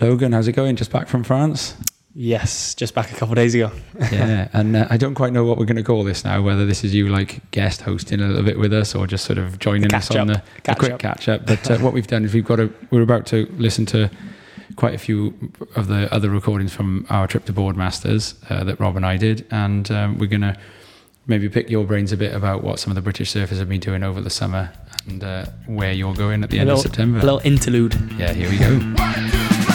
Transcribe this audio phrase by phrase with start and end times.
[0.00, 0.76] Logan, how's it going?
[0.76, 1.74] Just back from France?
[2.14, 3.70] Yes, just back a couple of days ago.
[4.12, 6.42] yeah, and uh, I don't quite know what we're going to call this now.
[6.42, 9.38] Whether this is you like guest hosting a little bit with us, or just sort
[9.38, 11.00] of joining us on the, the quick up.
[11.00, 11.46] catch up.
[11.46, 14.10] But uh, what we've done is we've got a we're about to listen to
[14.76, 18.96] quite a few of the other recordings from our trip to Boardmasters uh, that Rob
[18.96, 20.58] and I did, and um, we're going to
[21.26, 23.80] maybe pick your brains a bit about what some of the British surfers have been
[23.80, 24.72] doing over the summer
[25.06, 27.18] and uh, where you're going at the a end little, of September.
[27.18, 27.94] A little interlude.
[28.18, 29.68] Yeah, here we go.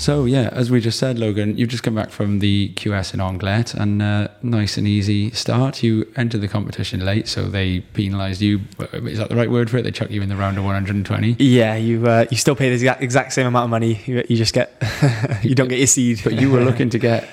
[0.00, 3.20] So yeah, as we just said, Logan, you've just come back from the QS in
[3.20, 5.82] Anglet, and uh, nice and easy start.
[5.82, 8.60] You entered the competition late, so they penalised you.
[8.94, 9.82] Is that the right word for it?
[9.82, 11.36] They chuck you in the round of 120.
[11.38, 14.00] Yeah, you uh, you still pay the exact, exact same amount of money.
[14.06, 14.82] You, you just get
[15.42, 16.22] you don't get your seed.
[16.24, 17.28] But you were looking to get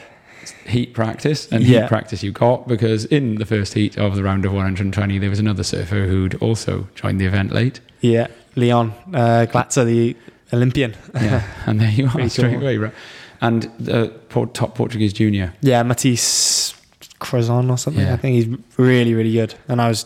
[0.65, 1.83] heat practice, and yeah.
[1.83, 5.29] heat practice you got because in the first heat of the round of 120, there
[5.29, 7.79] was another surfer who'd also joined the event late.
[8.01, 10.17] Yeah, Leon uh, Glatzer, the
[10.53, 10.95] Olympian.
[11.13, 12.61] yeah, and there you are straight cool.
[12.61, 12.93] away, right?
[13.41, 14.07] And the
[14.53, 15.53] top Portuguese junior.
[15.61, 16.73] Yeah, Matisse
[17.19, 18.05] Crozon or something.
[18.05, 18.13] Yeah.
[18.13, 19.55] I think he's really, really good.
[19.67, 20.05] And I was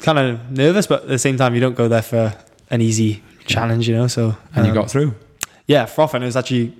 [0.00, 2.34] kind of nervous, but at the same time, you don't go there for
[2.70, 4.06] an easy challenge, you know.
[4.06, 5.14] So and um, you got through.
[5.66, 6.74] Yeah, froth, and it was actually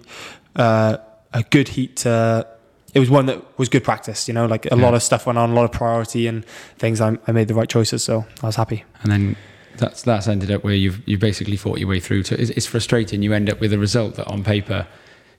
[0.55, 0.98] uh,
[1.33, 1.97] a good heat.
[1.97, 2.47] To,
[2.94, 4.47] it was one that was good practice, you know.
[4.47, 4.83] Like a yeah.
[4.83, 6.44] lot of stuff went on, a lot of priority and
[6.78, 7.00] things.
[7.00, 8.84] I, I made the right choices, so I was happy.
[9.03, 9.37] And then
[9.78, 12.41] that's that's ended up where you've you basically fought your way through to.
[12.41, 13.22] It's, it's, frustrating.
[13.22, 14.86] You end up with a result that on paper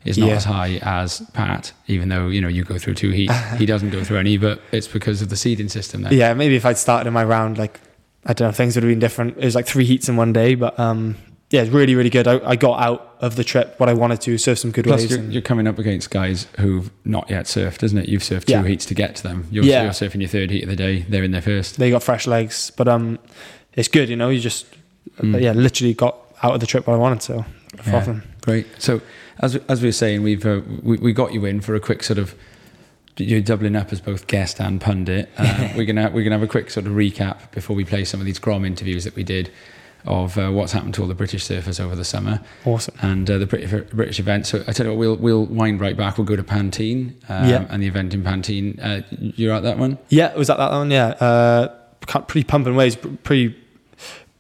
[0.06, 0.36] is not yeah.
[0.36, 3.34] as high as Pat, even though you know you go through two heats.
[3.58, 6.04] he doesn't go through any, but it's because of the seeding system.
[6.04, 6.14] There.
[6.14, 7.80] Yeah, maybe if I'd started in my round, like
[8.26, 9.38] I don't know, things would have been different.
[9.38, 11.16] It was like three heats in one day, but um,
[11.50, 12.28] yeah, it's really really good.
[12.28, 15.02] I, I, got out of the trip what I wanted to, surf some good Plus
[15.02, 15.12] waves.
[15.12, 18.10] You're, and, you're, coming up against guys who've not yet surfed, isn't it?
[18.10, 18.64] You've surfed two yeah.
[18.64, 19.48] heats to get to them.
[19.50, 19.84] You're, yeah.
[19.84, 21.04] you're surfing your third heat of the day.
[21.04, 21.78] They're in their first.
[21.78, 23.18] They got fresh legs, but um,
[23.78, 24.10] it's good.
[24.10, 24.66] You know, you just
[25.20, 25.42] mm.
[25.42, 27.46] yeah, literally got out of the trip what I wanted to.
[27.86, 28.68] Yeah, great.
[28.80, 29.02] So
[29.40, 32.04] as as we were saying, we've uh, we, we got you in for a quick
[32.04, 32.36] sort of
[33.18, 35.30] you're doubling up as both guest and pundit.
[35.38, 38.20] Uh, we're gonna we're gonna have a quick sort of recap before we play some
[38.20, 39.52] of these Grom interviews that we did
[40.06, 42.40] of uh, what's happened to all the British surfers over the summer.
[42.66, 42.96] Awesome.
[43.02, 44.48] And uh, the British, British event.
[44.48, 46.18] So I tell you what, we'll we'll wind right back.
[46.18, 47.68] We'll go to Pantin um, yeah.
[47.70, 48.80] and the event in Pantin.
[48.82, 49.98] Uh, you're at that one?
[50.10, 50.92] Yeah, was that that one?
[50.92, 51.08] Yeah.
[51.08, 51.68] Uh,
[52.02, 52.96] pretty pumping waves.
[52.96, 53.56] Pretty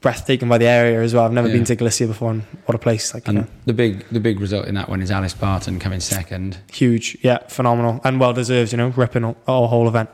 [0.07, 1.25] breathtaking by the area as well.
[1.25, 1.55] I've never yeah.
[1.55, 3.13] been to Galicia before, and what a place!
[3.13, 6.59] Like, and the big the big result in that one is Alys Barton coming second.
[6.71, 8.71] Huge, yeah, phenomenal, and well deserved.
[8.71, 10.09] You know, ripping a whole event,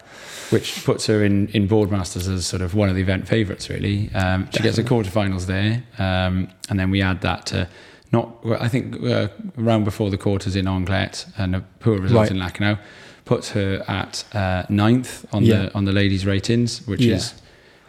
[0.49, 3.69] which puts her in in Boardmasters as sort of one of the event favourites.
[3.69, 7.69] Really, um, she gets the quarterfinals there, um, and then we add that to.
[8.11, 9.27] Not, I think, uh,
[9.57, 12.31] around before the quarters in Anglet and a poor result right.
[12.31, 12.79] in Lacanau
[13.25, 15.63] puts her at uh, ninth on yeah.
[15.63, 17.15] the on the ladies' ratings, which yeah.
[17.15, 17.33] is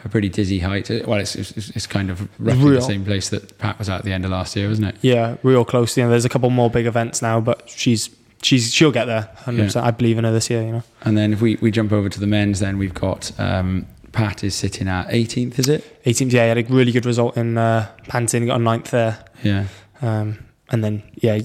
[0.04, 0.90] a pretty dizzy height.
[1.06, 2.80] Well, it's it's, it's kind of roughly real.
[2.80, 4.96] the same place that Pat was at, at the end of last year, isn't it?
[5.00, 5.96] Yeah, real close.
[5.96, 8.10] You know, there's a couple more big events now, but she's
[8.42, 9.30] she's she'll get there.
[9.44, 9.74] 100%.
[9.74, 9.84] Yeah.
[9.84, 10.62] I believe in her this year.
[10.62, 10.82] You know.
[11.02, 14.44] And then if we, we jump over to the men's, then we've got um, Pat
[14.44, 16.04] is sitting at 18th, is it?
[16.04, 16.32] 18th.
[16.32, 18.46] Yeah, he had a really good result in uh, Pantin.
[18.46, 19.24] Got a ninth there.
[19.42, 19.66] Yeah.
[20.02, 21.40] Um, and then yeah,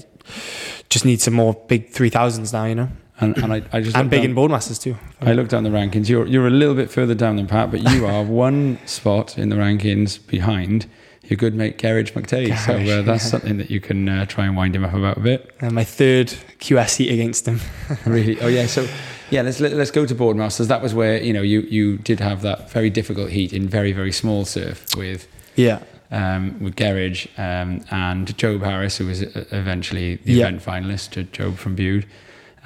[0.88, 2.64] just need some more big three thousands now.
[2.66, 2.88] You know.
[3.20, 4.96] And, and I, I just and big down, in Boardmasters too.
[5.20, 6.08] I looked down the rankings.
[6.08, 9.50] You're you're a little bit further down than Pat, but you are one spot in
[9.50, 10.86] the rankings behind
[11.30, 12.58] your good mate Gearoid McDaid.
[12.66, 13.30] so uh, that's yeah.
[13.30, 15.54] something that you can uh, try and wind him up about a bit.
[15.60, 17.60] And my third QS heat against him.
[18.06, 18.40] really?
[18.40, 18.66] Oh yeah.
[18.66, 18.88] So
[19.30, 20.66] yeah, let's let's go to Boardmasters.
[20.66, 23.92] That was where you know you you did have that very difficult heat in very
[23.92, 25.82] very small surf with yeah.
[26.12, 30.48] Um, with Gerridge um, and Job Harris, who was uh, eventually the yeah.
[30.48, 32.04] event finalist, Job from Bude.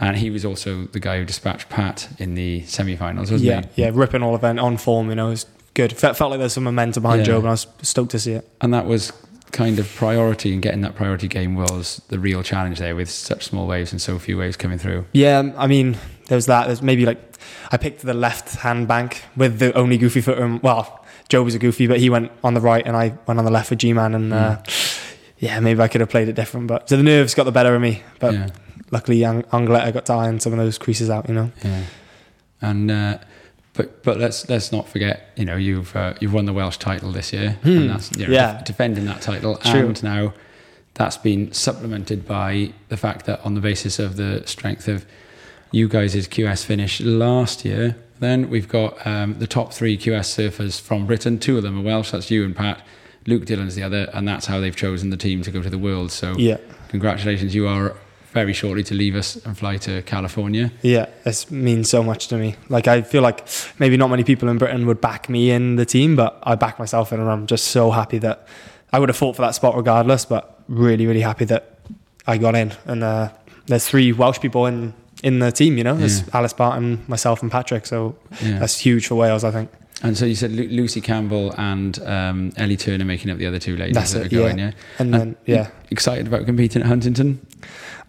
[0.00, 3.82] And he was also the guy who dispatched Pat in the semi-finals, wasn't yeah, he?
[3.82, 5.09] Yeah, ripping all event on form.
[5.09, 5.93] You know, it was good.
[5.93, 7.27] Felt, felt like there's some momentum behind yeah.
[7.27, 8.49] Joe, and I was stoked to see it.
[8.60, 9.12] And that was
[9.53, 13.44] kind of priority and getting that priority game was the real challenge there with such
[13.44, 15.06] small waves and so few waves coming through.
[15.12, 16.66] Yeah, I mean, there was that.
[16.66, 17.19] There's maybe like
[17.70, 20.40] I picked the left hand bank with the only goofy foot.
[20.40, 23.38] Um, well, Joe was a goofy, but he went on the right and I went
[23.38, 24.14] on the left with G Man.
[24.17, 24.37] And mm.
[24.37, 24.62] uh,
[25.38, 27.76] yeah, maybe I could have played it different, but so the nerves got the better
[27.76, 28.02] of me.
[28.19, 28.49] But yeah
[28.94, 31.50] luckily Angletta got to iron some of those creases out, you know.
[31.62, 31.82] Yeah.
[32.62, 33.19] And uh,
[33.75, 37.12] but but let's let's not forget, you know, you've uh, you've won the Welsh title
[37.12, 37.69] this year, hmm.
[37.69, 38.58] and that's you know, yeah.
[38.58, 39.88] De- defending that title, True.
[39.88, 40.32] and now
[40.94, 45.05] that's been supplemented by the fact that on the basis of the strength of
[45.73, 50.81] you guys' QS finish last year, then we've got um, the top three QS surfers
[50.81, 51.40] from Britain.
[51.40, 52.12] Two of them are Welsh.
[52.12, 52.81] That's you and Pat.
[53.26, 55.79] Luke Dillon's the other, and that's how they've chosen the team to go to the
[55.79, 56.12] World.
[56.12, 56.58] So, yeah.
[56.88, 57.97] congratulations, you are
[58.35, 60.73] very shortly to leave us and fly to California.
[60.83, 62.57] Yeah, this means so much to me.
[62.69, 63.47] Like I feel like
[63.79, 66.79] maybe not many people in Britain would back me in the team, but I back
[66.79, 68.47] myself in, and I'm just so happy that
[68.93, 70.25] I would have fought for that spot regardless.
[70.25, 71.79] But really, really happy that
[72.27, 72.73] I got in.
[72.85, 73.31] And uh,
[73.67, 74.93] there's three Welsh people in
[75.23, 75.79] in the team.
[75.79, 76.35] You know, there's yeah.
[76.35, 77.87] Alys Barton, myself, and Patrick.
[77.87, 78.59] So yeah.
[78.59, 79.71] that's huge for Wales, I think.
[80.03, 83.59] And so you said Lu- Lucy Campbell and um, Ellie Turner making up the other
[83.59, 84.67] two ladies That's that it, are going, yeah.
[84.67, 84.73] yeah?
[84.99, 85.71] And, and then, yeah.
[85.91, 87.47] Excited about competing at Huntington?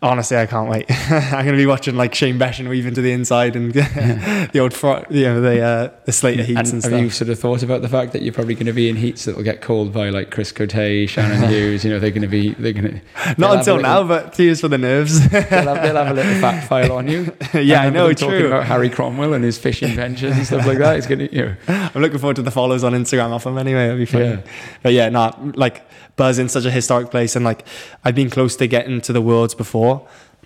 [0.06, 0.86] Honestly, I can't wait.
[1.10, 4.74] I'm going to be watching like Shane Beschen weave into the inside and the old,
[4.74, 6.92] fro- you know, the uh, the Slater heats and, and stuff.
[6.94, 8.96] Have you sort of thought about the fact that you're probably going to be in
[8.96, 10.72] heats that will get called by like Chris Cote,
[11.10, 11.84] Shannon Hughes?
[11.84, 13.02] You know, they're going to be they're going to
[13.38, 15.28] not until little, now, but tears for the nerves.
[15.30, 17.36] they'll, have, they'll, have, a little fact file on you.
[17.54, 18.14] yeah, I, I know.
[18.14, 18.28] True.
[18.28, 20.98] Talking about Harry Cromwell and his fishing ventures and stuff like that.
[20.98, 21.56] It's going to, you know.
[21.68, 23.86] I'm looking forward to the follows on Instagram off him anyway.
[23.86, 24.22] It'll be fun.
[24.22, 24.42] Yeah.
[24.84, 25.86] But yeah, not like
[26.16, 27.66] Buzz in such a historic place, and like
[28.04, 29.95] I've been close to getting to the worlds before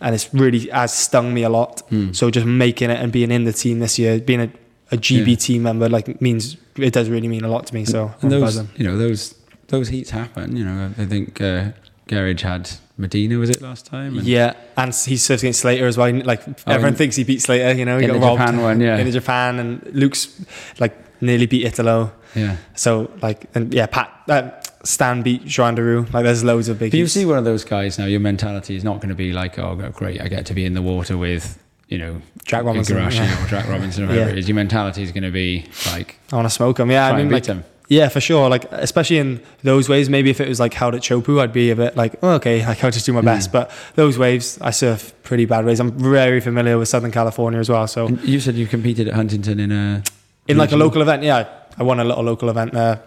[0.01, 1.83] and it's really has stung me a lot.
[1.89, 2.15] Mm.
[2.15, 4.51] So just making it and being in the team this year, being a,
[4.91, 5.59] a GB yeah.
[5.59, 7.85] member, like means it does really mean a lot to me.
[7.85, 8.69] So and those, buzzing.
[8.75, 9.35] you know, those
[9.67, 10.55] those heats happen.
[10.55, 11.71] You know, I think uh,
[12.07, 14.17] Gearoid had Medina, was it last time?
[14.17, 16.13] And yeah, and he served against Slater as well.
[16.23, 17.73] Like oh, everyone thinks he beat Slater.
[17.73, 20.43] You know, he in got the robbed Japan one, yeah, in the Japan, and Luke's
[20.79, 22.11] like nearly beat Italo.
[22.35, 22.57] Yeah.
[22.75, 24.11] So like, and yeah, Pat.
[24.27, 24.51] Uh,
[24.89, 25.75] Stan beat Joan
[26.11, 26.91] Like there's loads of big.
[26.91, 28.05] But you see one of those guys now.
[28.05, 30.73] Your mentality is not going to be like, oh, great, I get to be in
[30.73, 33.45] the water with you know Jack Robinson yeah.
[33.45, 34.33] or Jack Robinson or whatever yeah.
[34.33, 34.47] it is.
[34.47, 36.89] Your mentality is going to be like, I want to smoke him.
[36.89, 37.63] Yeah, I mean, like, him.
[37.87, 38.49] Yeah, for sure.
[38.49, 40.09] Like especially in those waves.
[40.09, 42.65] Maybe if it was like held at Chopu, I'd be a bit like, oh, okay,
[42.65, 43.49] I can just do my best.
[43.49, 43.53] Mm.
[43.53, 45.79] But those waves, I surf pretty bad waves.
[45.79, 47.85] I'm very familiar with Southern California as well.
[47.85, 50.03] So and you said you competed at Huntington in a
[50.47, 51.21] in like a local event.
[51.21, 51.47] Yeah,
[51.77, 53.03] I won a little local event there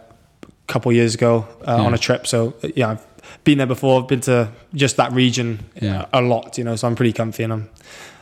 [0.73, 1.87] couple years ago uh, yeah.
[1.87, 2.27] on a trip.
[2.27, 3.07] So yeah, I've
[3.45, 4.01] been there before.
[4.01, 6.07] I've been to just that region yeah.
[6.13, 6.77] a, lot, you know.
[6.77, 7.71] So I'm pretty comfy, and I'm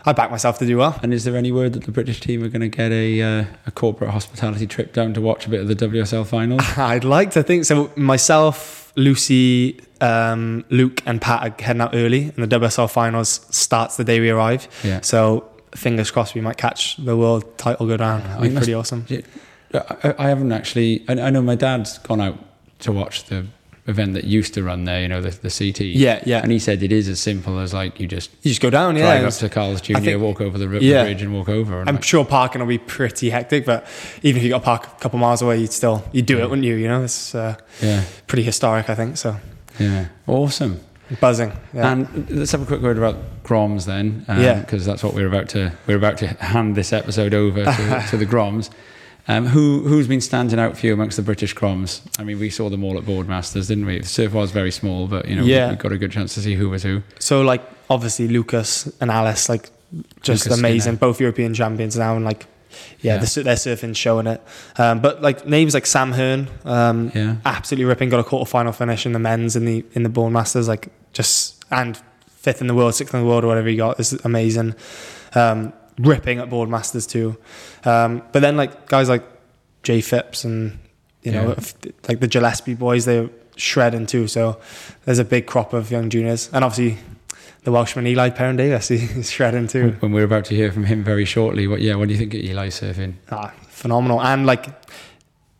[0.04, 0.98] I back myself to do well.
[1.02, 3.44] And is there any word that the British team are going to get a uh,
[3.66, 6.62] a corporate hospitality trip down to watch a bit of the WSL finals?
[6.76, 7.92] I'd like to think so.
[7.96, 13.96] Myself, Lucy, um, Luke, and Pat are heading out early, and the WSL finals starts
[13.96, 14.66] the day we arrive.
[14.82, 15.00] Yeah.
[15.02, 18.22] So fingers crossed we might catch the world title go down.
[18.38, 19.06] It'd be pretty awesome.
[19.74, 21.04] I, I haven't actually.
[21.08, 22.38] I, I know my dad's gone out
[22.80, 23.46] to watch the
[23.86, 25.80] event that used to run there, you know, the, the CT.
[25.80, 26.40] Yeah, yeah.
[26.40, 28.96] And he said it is as simple as like you just you just go down,
[28.96, 29.20] yeah.
[29.20, 31.04] Drive up to Carl's Jr., think, walk over the, river yeah.
[31.04, 31.80] bridge, and walk over.
[31.80, 33.86] And I'm like, sure parking will be pretty hectic, but
[34.22, 36.44] even if you got to park a couple miles away, you'd still you'd do yeah.
[36.44, 36.76] it, wouldn't you?
[36.76, 39.16] You know, it's uh, yeah, pretty historic, I think.
[39.16, 39.36] So
[39.78, 40.80] yeah, awesome.
[41.20, 41.90] Buzzing, yeah.
[41.90, 45.26] and let's have a quick word about Groms then, um, yeah, because that's what we're
[45.26, 48.70] about to we're about to hand this episode over to, to the Groms.
[49.30, 52.00] Um, who who's been standing out for you amongst the British Groms?
[52.18, 54.00] I mean, we saw them all at Boardmasters, didn't we?
[54.00, 55.70] The surf was very small, but you know, yeah.
[55.70, 57.04] we got a good chance to see who was who.
[57.20, 59.70] So, like, obviously Lucas and Alice, like,
[60.22, 60.98] just Lucas amazing, Skinner.
[60.98, 62.46] both European champions now, and like,
[63.02, 63.18] yeah, yeah.
[63.18, 64.42] The, their surfing showing it.
[64.76, 68.08] Um, but like names like Sam Hearn, um, yeah, absolutely ripping.
[68.08, 71.64] Got a quarter final finish in the men's in the in the Boardmasters, like just
[71.70, 71.96] and
[72.26, 74.74] fifth in the world, sixth in the world, or whatever he got is amazing.
[75.36, 77.36] Um, ripping at Boardmasters too.
[77.84, 79.24] Um, but then like guys like
[79.82, 80.78] Jay Phipps and
[81.22, 81.90] you know yeah.
[82.08, 84.26] like the Gillespie boys, they're shredding too.
[84.26, 84.60] So
[85.04, 86.98] there's a big crop of young juniors, and obviously
[87.64, 89.96] the Welshman Eli Perrin-Davies, he's shredding too.
[90.00, 92.34] When we're about to hear from him very shortly, what yeah, what do you think
[92.34, 93.14] of Eli surfing?
[93.30, 94.66] Ah, phenomenal, and like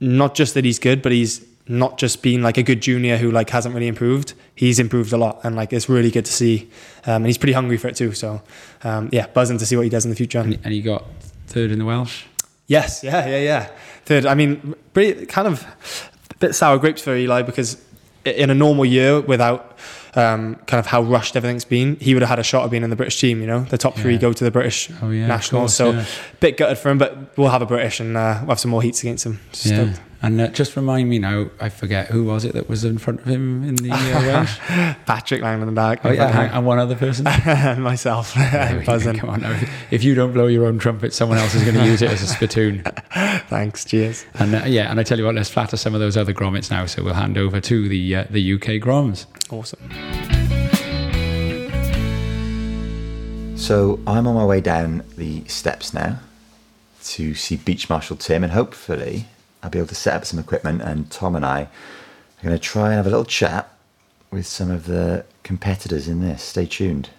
[0.01, 3.31] not just that he's good, but he's not just being like a good junior who
[3.31, 4.35] like hasn't really improved.
[4.55, 6.69] He's improved a lot, and like it's really good to see.
[7.07, 8.13] Um, and he's pretty hungry for it too.
[8.13, 8.43] So
[8.83, 10.41] um, yeah, buzzing to see what he does in the future.
[10.41, 11.05] And, and he got
[11.47, 12.25] third in the Welsh.
[12.67, 13.71] Yes, yeah, yeah, yeah.
[14.05, 14.27] Third.
[14.27, 15.65] I mean, pretty kind of
[16.31, 17.83] a bit sour grapes for Eli because
[18.25, 19.79] in a normal year without
[20.15, 22.83] um, kind of how rushed everything's been, he would have had a shot of being
[22.83, 23.41] in the British team.
[23.41, 24.03] You know, the top yeah.
[24.03, 25.75] three go to the British oh, yeah, nationals.
[25.75, 26.05] so, yeah.
[26.41, 28.83] bit gutted for him, but we'll have a British and uh, we'll have some more
[28.83, 29.41] heats against him.
[29.53, 29.97] Stoked.
[29.97, 30.05] Yeah.
[30.23, 33.21] And uh, just remind me now, I forget who was it that was in front
[33.21, 34.59] of him in the uh, Welsh?
[35.07, 36.01] Patrick Langdon-Dark.
[36.05, 37.25] Oh yeah, and one other person.
[37.83, 38.35] Myself.
[38.87, 39.17] Buzzing.
[39.17, 39.59] Come on, now.
[39.91, 42.21] if you don't blow your own trumpet, someone else is going to use it as
[42.21, 42.83] a spittoon.
[43.49, 43.87] Thanks.
[43.87, 44.27] Cheers.
[44.35, 46.71] And uh, yeah, and I tell you what, let's flatter some of those other grommets
[46.71, 46.85] now.
[46.85, 49.25] So we'll hand over to the uh, the UK groms.
[49.51, 49.81] Awesome.
[53.57, 56.19] So I'm on my way down the steps now
[57.05, 59.27] to see Beach Marshal Tim, and hopefully
[59.63, 60.83] I'll be able to set up some equipment.
[60.83, 63.73] And Tom and I are going to try and have a little chat
[64.31, 66.43] with some of the competitors in this.
[66.43, 67.11] Stay tuned.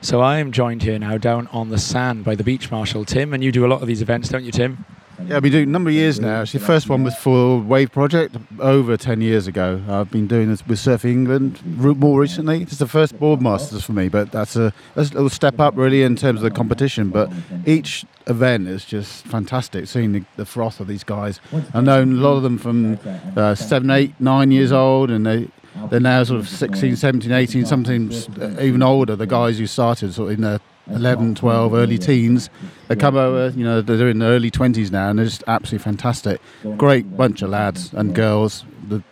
[0.00, 3.32] So I am joined here now down on the sand by the Beach Marshal Tim,
[3.32, 4.84] and you do a lot of these events, don't you, Tim?
[5.26, 6.42] Yeah, I've been doing a number of years now.
[6.42, 9.80] Actually, the first one was for Wave Project over 10 years ago.
[9.88, 12.62] I've been doing this with Surfing England more recently.
[12.62, 16.02] It's the first Boardmasters for me, but that's a, that's a little step up really
[16.02, 17.10] in terms of the competition.
[17.10, 17.30] But
[17.66, 21.40] each event is just fantastic seeing the, the froth of these guys.
[21.72, 22.98] I've known a lot of them from
[23.36, 25.48] uh, seven, eight, nine years old, and they
[25.88, 28.28] they're now sort of 16, 17, 18, sometimes
[28.60, 29.16] even older.
[29.16, 32.50] The guys who started sort of in their 11, 12, early teens.
[32.88, 35.84] They come over, you know, they're in their early 20s now, and they're just absolutely
[35.84, 36.40] fantastic.
[36.76, 38.64] Great bunch of lads and girls.
[38.88, 39.02] The,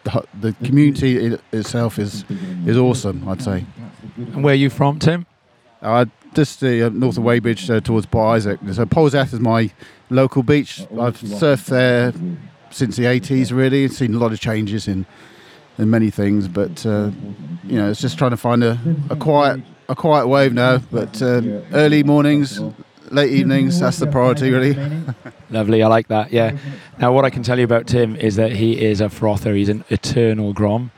[0.41, 2.25] the community itself is
[2.67, 3.65] is awesome, I'd say.
[4.17, 5.27] And where are you from, Tim?
[5.81, 8.61] Uh, just the uh, north of Wadebridge uh, towards Port Isaac.
[8.73, 9.71] So Polzeath is my
[10.11, 10.81] local beach.
[10.93, 12.13] I've surfed there
[12.71, 13.89] since the 80s, really.
[13.89, 15.07] Seen a lot of changes in
[15.79, 17.11] in many things, but uh,
[17.65, 19.61] you know, it's just trying to find a, a quiet
[19.91, 21.43] a quiet wave now, but uh,
[21.73, 22.61] early mornings,
[23.11, 24.77] late evenings, that's the priority, really.
[25.51, 26.57] Lovely, I like that, yeah.
[26.99, 29.69] Now, what I can tell you about Tim is that he is a frother, he's
[29.69, 30.93] an eternal Grom.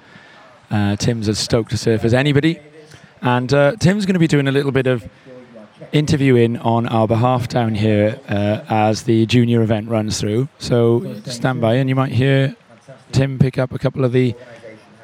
[0.70, 2.60] Uh, Tim's as stoked to surf as anybody.
[3.22, 5.08] And uh, Tim's going to be doing a little bit of
[5.92, 10.48] interviewing on our behalf down here uh, as the junior event runs through.
[10.58, 12.56] So stand by and you might hear
[13.10, 14.34] Tim pick up a couple of the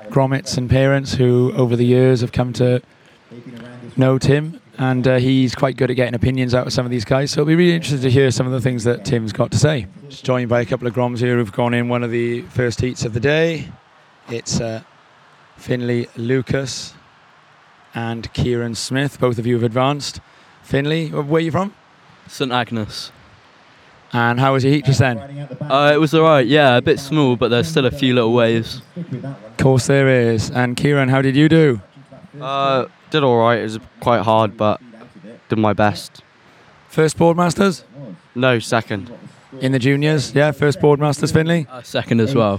[0.09, 2.83] grommets and parents who over the years have come to
[3.97, 7.04] know Tim, and uh, he's quite good at getting opinions out of some of these
[7.04, 7.30] guys.
[7.30, 9.59] So it'll be really interesting to hear some of the things that Tim's got to
[9.59, 9.87] say.
[10.09, 12.80] Just joined by a couple of Groms here who've gone in one of the first
[12.80, 13.68] heats of the day.
[14.28, 14.83] It's uh,
[15.57, 16.95] Finley Lucas
[17.95, 19.18] and Kieran Smith.
[19.18, 20.21] Both of you have advanced.
[20.62, 21.75] Finley, where are you from?
[22.26, 23.11] St Agnes.
[24.12, 25.18] And how was your heat just then?
[25.61, 28.80] Uh, it was alright, yeah, a bit small, but there's still a few little waves.
[28.97, 30.50] Of course there is.
[30.50, 31.80] And Kieran, how did you do?
[32.40, 33.58] Uh, did all right.
[33.58, 34.80] It was quite hard, but
[35.48, 36.22] did my best.
[36.88, 37.84] First Boardmasters?
[38.34, 39.12] No, second.
[39.60, 40.52] In the juniors, yeah.
[40.52, 41.66] First Boardmasters, Finley.
[41.70, 42.58] Uh, second as well.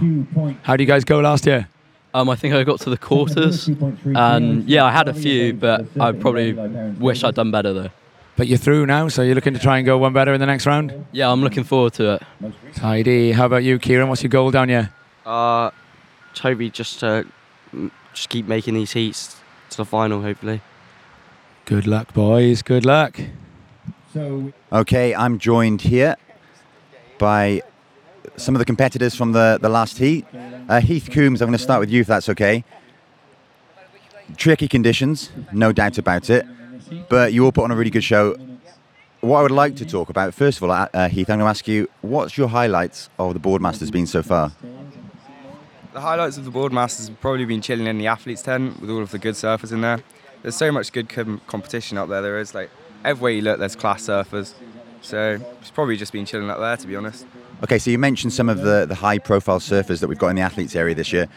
[0.63, 1.68] How do you guys go last year?
[2.13, 5.86] Um, I think I got to the quarters, and yeah, I had a few, but
[6.00, 7.89] I probably wish I'd done better though.
[8.36, 10.46] But you're through now, so you're looking to try and go one better in the
[10.48, 11.06] next round.
[11.12, 12.53] Yeah, I'm looking forward to it.
[12.74, 13.34] Tidy.
[13.34, 14.08] How about you, Kieran?
[14.10, 14.91] What's your goal down here?
[15.25, 15.70] Uh,
[16.34, 17.27] Toby, just to
[18.13, 19.38] just keep making these heats
[19.72, 20.62] to the final, hopefully.
[21.66, 22.62] Good luck, boys.
[22.62, 23.20] Good luck.
[24.14, 26.16] So, okay, I'm joined here
[27.20, 27.62] by
[28.38, 30.26] some of the competitors from the, the last heat.
[30.68, 32.64] Uh, Heath Coombs, I'm going to start with you if that's okay.
[34.36, 36.46] Tricky conditions, no doubt about it,
[37.10, 38.36] but you all put on a really good show.
[39.22, 41.46] What I would like to talk about, first of all, uh, uh Heath, I'm going
[41.46, 44.54] to ask you, what's your highlights of the Boardmasters been so far?
[46.00, 49.01] The highlights of the Boardmasters have probably been chilling in the athletes' tent with all
[49.01, 50.01] of the good surfers in there.
[50.41, 52.22] There's so much good com- competition out there.
[52.22, 52.70] There is like
[53.03, 54.53] everywhere you look, there's class surfers.
[55.01, 57.27] So it's probably just been chilling out there, to be honest.
[57.63, 60.41] Okay, so you mentioned some of the, the high-profile surfers that we've got in the
[60.41, 61.27] athletes area this year.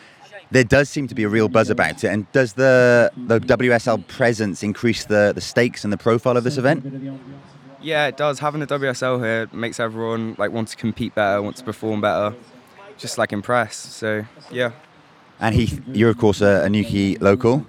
[0.52, 2.10] There does seem to be a real buzz about it.
[2.12, 6.56] And does the the WSL presence increase the, the stakes and the profile of this
[6.56, 6.86] event?
[7.80, 8.38] Yeah, it does.
[8.38, 12.36] Having the WSL here makes everyone like want to compete better, want to perform better
[13.02, 13.92] just like impressed.
[13.92, 14.70] So yeah.
[15.40, 17.66] And Heath, you're of course a, a Newquay local.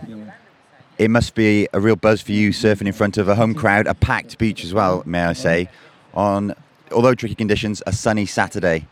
[0.99, 3.87] It must be a real buzz for you surfing in front of a home crowd,
[3.87, 5.67] a packed beach as well, may I say,
[6.13, 6.53] on
[6.91, 8.87] although tricky conditions, a sunny Saturday.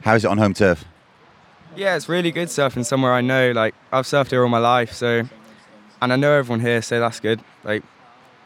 [0.00, 0.84] How is it on home turf?
[1.76, 3.52] Yeah, it's really good surfing somewhere I know.
[3.52, 5.28] Like I've surfed here all my life, so
[6.00, 7.40] and I know everyone here, so that's good.
[7.62, 7.82] Like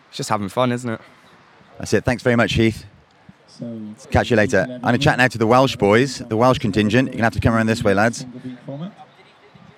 [0.08, 1.00] it's just having fun, isn't it?
[1.78, 2.04] That's it.
[2.04, 2.84] Thanks very much, Heath.
[4.10, 4.66] Catch you later.
[4.68, 7.08] I'm going to chat now to the Welsh boys, the Welsh contingent.
[7.08, 8.26] You're going to have to come around this way, lads.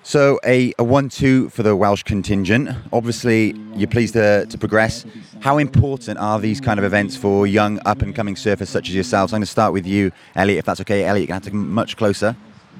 [0.03, 2.69] So a, a 1-2 for the Welsh contingent.
[2.93, 5.03] Obviously, you're pleased to, to progress.
[5.39, 9.33] How important are these kind of events for young up-and-coming surfers such as yourselves?
[9.33, 11.05] I'm going to start with you, Elliot, if that's okay.
[11.05, 12.35] Elliot, you're going to have to come much closer.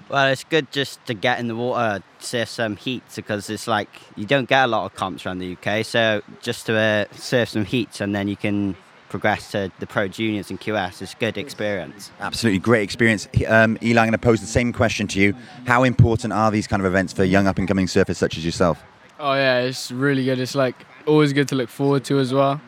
[0.07, 3.89] Well, it's good just to get in the water, surf some heats because it's like
[4.15, 5.83] you don't get a lot of comps around the UK.
[5.83, 8.75] So just to uh, surf some heats and then you can
[9.19, 11.01] progress to the pro juniors and QS.
[11.01, 12.11] It's a good experience.
[12.19, 13.29] Absolutely great experience.
[13.47, 15.33] Um, Eli, I'm going to pose the same question to you.
[15.65, 18.43] How important are these kind of events for young up and coming surfers such as
[18.43, 18.83] yourself?
[19.17, 20.37] Oh yeah, it's really good.
[20.39, 22.59] It's like always good to look forward to as well.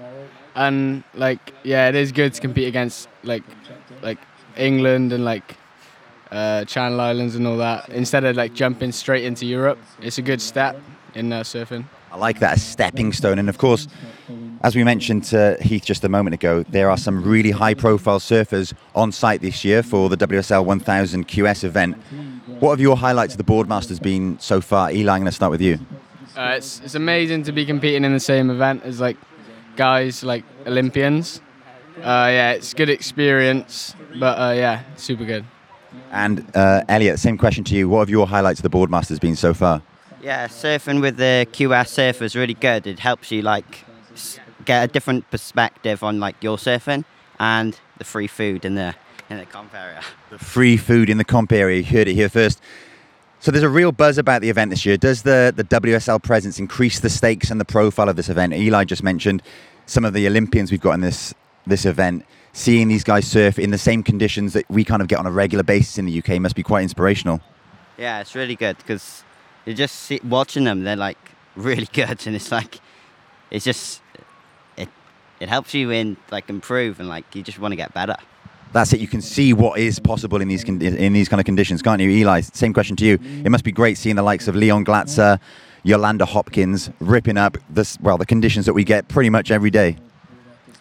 [0.55, 3.43] And like yeah, it is good to compete against like
[4.01, 4.19] like
[4.55, 5.57] England and like
[6.31, 9.79] uh, Channel Islands and all that instead of like jumping straight into Europe.
[10.01, 10.79] It's a good step
[11.13, 11.83] in uh, surfing.
[12.11, 13.39] I like that, a stepping stone.
[13.39, 13.87] And of course,
[14.61, 18.19] as we mentioned to Heath just a moment ago, there are some really high profile
[18.19, 21.95] surfers on site this year for the WSL 1000 QS event.
[22.59, 24.91] What have your highlights of the Boardmasters been so far?
[24.91, 25.79] Eli, I'm going to start with you.
[26.35, 29.17] Uh, it's, it's amazing to be competing in the same event as like
[29.75, 31.41] guys like Olympians.
[31.97, 35.45] Uh, yeah, it's good experience, but uh, yeah, super good.
[36.11, 37.89] And uh, Elliot, same question to you.
[37.89, 39.81] What have your highlights of the Boardmasters been so far?
[40.27, 42.85] Yeah, surfing with the QS surfer is really good.
[42.85, 43.85] It helps you like
[44.65, 47.05] get a different perspective on like your surfing
[47.39, 48.93] and the free food in the
[49.29, 50.01] in the comp area.
[50.29, 51.77] The free food in the comp area.
[51.77, 52.59] You heard it here first.
[53.39, 54.97] So there's a real buzz about the event this year.
[54.97, 58.51] Does the, the WSL presence increase the stakes and the profile of this event?
[58.51, 59.41] Eli just mentioned
[59.85, 61.33] some of the Olympians we've got in this
[61.65, 62.25] this event.
[62.51, 65.31] Seeing these guys surf in the same conditions that we kind of get on a
[65.31, 67.39] regular basis in the UK must be quite inspirational.
[67.97, 69.23] Yeah, it's really good because
[69.67, 70.83] you're just see, watching them.
[70.83, 71.19] They're like
[71.55, 72.79] really good, and it's like
[73.51, 74.01] it's just
[74.75, 74.89] it
[75.39, 78.15] it helps you in like improve and like you just want to get better
[78.73, 78.99] that's it.
[78.99, 82.01] You can see what is possible in these con- in these kind of conditions, can't
[82.01, 82.41] you, Eli?
[82.41, 83.19] Same question to you.
[83.43, 85.39] It must be great seeing the likes of Leon Glatzer,
[85.83, 89.97] Yolanda Hopkins ripping up this well the conditions that we get pretty much every day.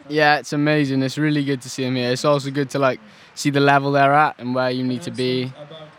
[0.08, 1.02] Yeah, it's amazing.
[1.02, 2.12] It's really good to see them here.
[2.12, 3.00] It's also good to like
[3.34, 5.52] see the level they're at and where you need to be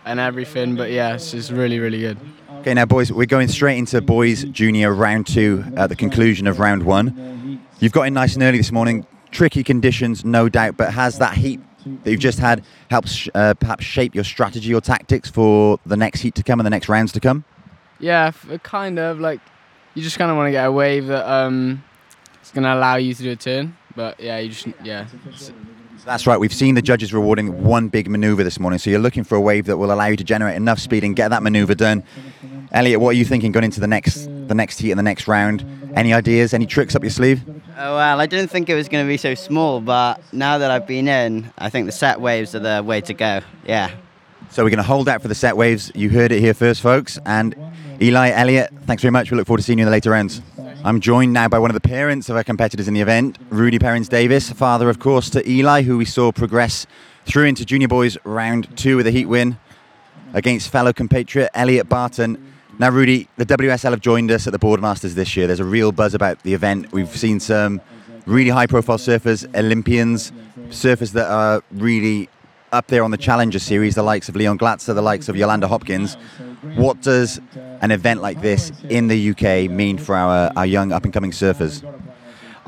[0.06, 0.76] and everything.
[0.76, 2.18] But yeah, it's just really, really good.
[2.60, 6.60] Okay, now boys, we're going straight into boys junior round two at the conclusion of
[6.60, 7.62] round one.
[7.80, 9.06] You've got in nice and early this morning.
[9.32, 11.60] Tricky conditions, no doubt, but has that heat
[12.04, 16.22] that you've just had helps uh, perhaps shape your strategy or tactics for the next
[16.22, 17.44] heat to come and the next rounds to come?
[18.00, 18.32] Yeah,
[18.64, 19.20] kind of.
[19.20, 19.40] Like
[19.94, 21.84] you just kind of want to get a wave that um,
[22.44, 23.76] is going to allow you to do a turn.
[23.98, 25.08] But yeah, you just yeah.
[26.06, 26.40] That's right.
[26.40, 28.78] We've seen the judges rewarding one big maneuver this morning.
[28.78, 31.16] So you're looking for a wave that will allow you to generate enough speed and
[31.16, 32.04] get that maneuver done.
[32.72, 35.28] Elliot, what are you thinking going into the next the next heat and the next
[35.28, 35.66] round?
[35.96, 36.54] Any ideas?
[36.54, 37.44] Any tricks up your sleeve?
[37.76, 40.70] Oh, well, I didn't think it was going to be so small, but now that
[40.70, 43.42] I've been in, I think the set waves are the way to go.
[43.66, 43.90] Yeah.
[44.52, 45.92] So we're going to hold out for the set waves.
[45.96, 47.18] You heard it here first, folks.
[47.26, 47.56] And
[48.00, 49.32] Eli, Elliot, thanks very much.
[49.32, 50.42] We look forward to seeing you in the later rounds.
[50.88, 53.78] I'm joined now by one of the parents of our competitors in the event, Rudy
[53.78, 56.88] Perrins Davis, father, of course, to Eli, who we saw progress
[57.26, 59.58] through into junior boys round two with a heat win
[60.34, 62.54] against fellow compatriot Elliot Barton.
[62.80, 65.46] Now, Rudy, the WSL have joined us at the Boardmasters this year.
[65.46, 66.94] There's a real buzz about the event.
[66.94, 67.82] We've seen some
[68.26, 70.32] really high profile surfers, Olympians,
[70.70, 72.30] surfers that are really
[72.72, 75.68] up there on the Challenger series, the likes of Leon Glatzer, the likes of Yolanda
[75.68, 76.16] Hopkins.
[76.76, 77.40] What does
[77.82, 81.32] an event like this in the UK mean for our, our young up and coming
[81.32, 81.84] surfers?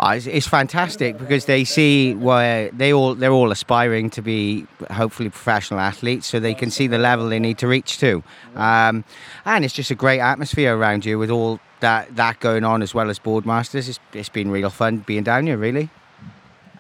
[0.02, 4.66] Oh, it's, it's, fantastic because they see where they all they're all aspiring to be
[4.90, 8.24] hopefully professional athletes, so they can see the level they need to reach to,
[8.56, 9.04] um,
[9.44, 12.94] and it's just a great atmosphere around you with all that that going on as
[12.94, 13.90] well as boardmasters.
[13.90, 15.90] It's, it's been real fun being down here, really.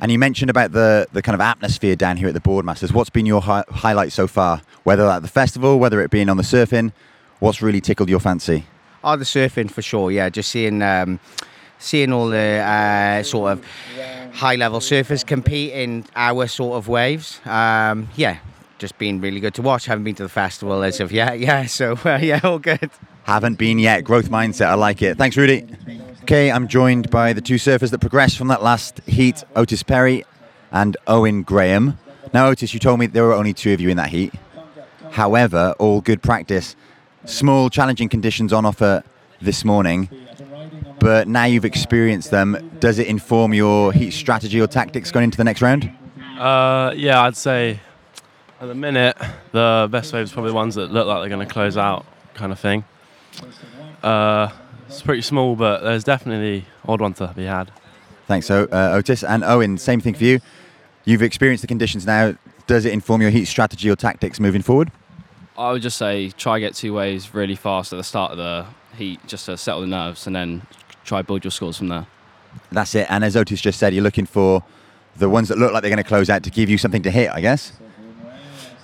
[0.02, 2.94] And you mentioned about the the kind of atmosphere down here at the boardmasters.
[2.94, 4.62] What's been your hi- highlight so far?
[4.84, 6.94] Whether at the festival, whether it being on the surfing,
[7.40, 8.66] what's really tickled your fancy?
[9.04, 10.12] Oh, the surfing for sure.
[10.12, 10.82] Yeah, just seeing.
[10.82, 11.20] Um,
[11.80, 13.66] seeing all the uh, sort of
[14.34, 17.40] high level surfers compete in our sort of waves.
[17.46, 18.40] Um, yeah,
[18.78, 19.86] just been really good to watch.
[19.86, 21.40] Haven't been to the festival as of yet.
[21.40, 22.90] Yeah, so uh, yeah, all good.
[23.24, 24.04] Haven't been yet.
[24.04, 24.68] Growth mindset.
[24.68, 25.18] I like it.
[25.18, 25.66] Thanks, Rudy.
[26.30, 30.26] Okay, I'm joined by the two surfers that progressed from that last heat Otis Perry
[30.72, 31.98] and Owen Graham.
[32.36, 34.32] Now, Otis, you told me there were only two of you in that heat.
[35.10, 36.76] However, all good practice.
[37.26, 39.04] Small, challenging conditions on offer
[39.42, 40.08] this morning
[41.00, 45.38] but now you've experienced them, does it inform your heat strategy or tactics going into
[45.38, 45.90] the next round?
[46.38, 47.80] Uh, yeah, I'd say
[48.62, 49.18] at the minute
[49.52, 52.60] the best waves probably ones that look like they're going to close out, kind of
[52.60, 52.84] thing.
[54.04, 54.50] Uh,
[54.90, 57.72] it's pretty small, but there's definitely odd one to be had.
[58.28, 59.78] Thanks, so, uh, Otis and Owen.
[59.78, 60.40] Same thing for you.
[61.06, 62.36] You've experienced the conditions now.
[62.68, 64.92] Does it inform your heat strategy or tactics moving forward?
[65.58, 68.66] I would just say try get two waves really fast at the start of the
[68.96, 70.62] heat, just to settle the nerves, and then
[71.06, 72.08] try build your scores from there.
[72.72, 73.08] That's it.
[73.10, 74.64] And as Otis just said, you're looking for
[75.18, 77.12] the ones that look like they're going to close out to give you something to
[77.12, 77.74] hit, I guess.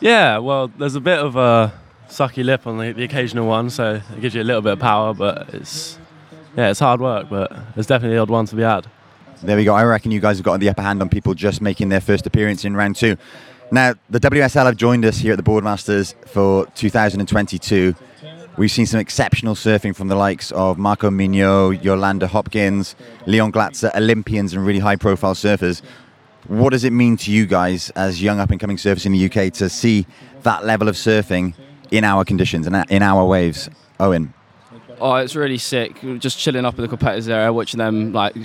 [0.02, 1.74] Yeah, well, there's a bit of a
[2.10, 4.80] sucky lip on the, the occasional one, so it gives you a little bit of
[4.80, 5.98] power, but it's
[6.58, 8.88] yeah, it's hard work, but it's definitely the odd one to be had.
[9.44, 9.74] There we go.
[9.76, 12.26] I reckon you guys have got the upper hand on people just making their first
[12.26, 13.18] appearance in round two.
[13.72, 17.96] Now, the WSL have joined us here at the Boardmasters for 2022.
[18.58, 23.94] We've seen some exceptional surfing from the likes of Marco Mignot, Yolanda Hopkins, Leon Glatzer,
[23.94, 25.82] Olympians, and really high profile surfers.
[26.48, 29.26] What does it mean to you guys as young up and coming surfers in the
[29.26, 30.06] UK to see
[30.44, 31.54] that level of surfing
[31.92, 33.70] in our conditions and in our waves?
[34.00, 34.34] Owen.
[35.00, 36.00] Oh, it's really sick.
[36.20, 38.36] Just chilling up with the competitors there, watching them like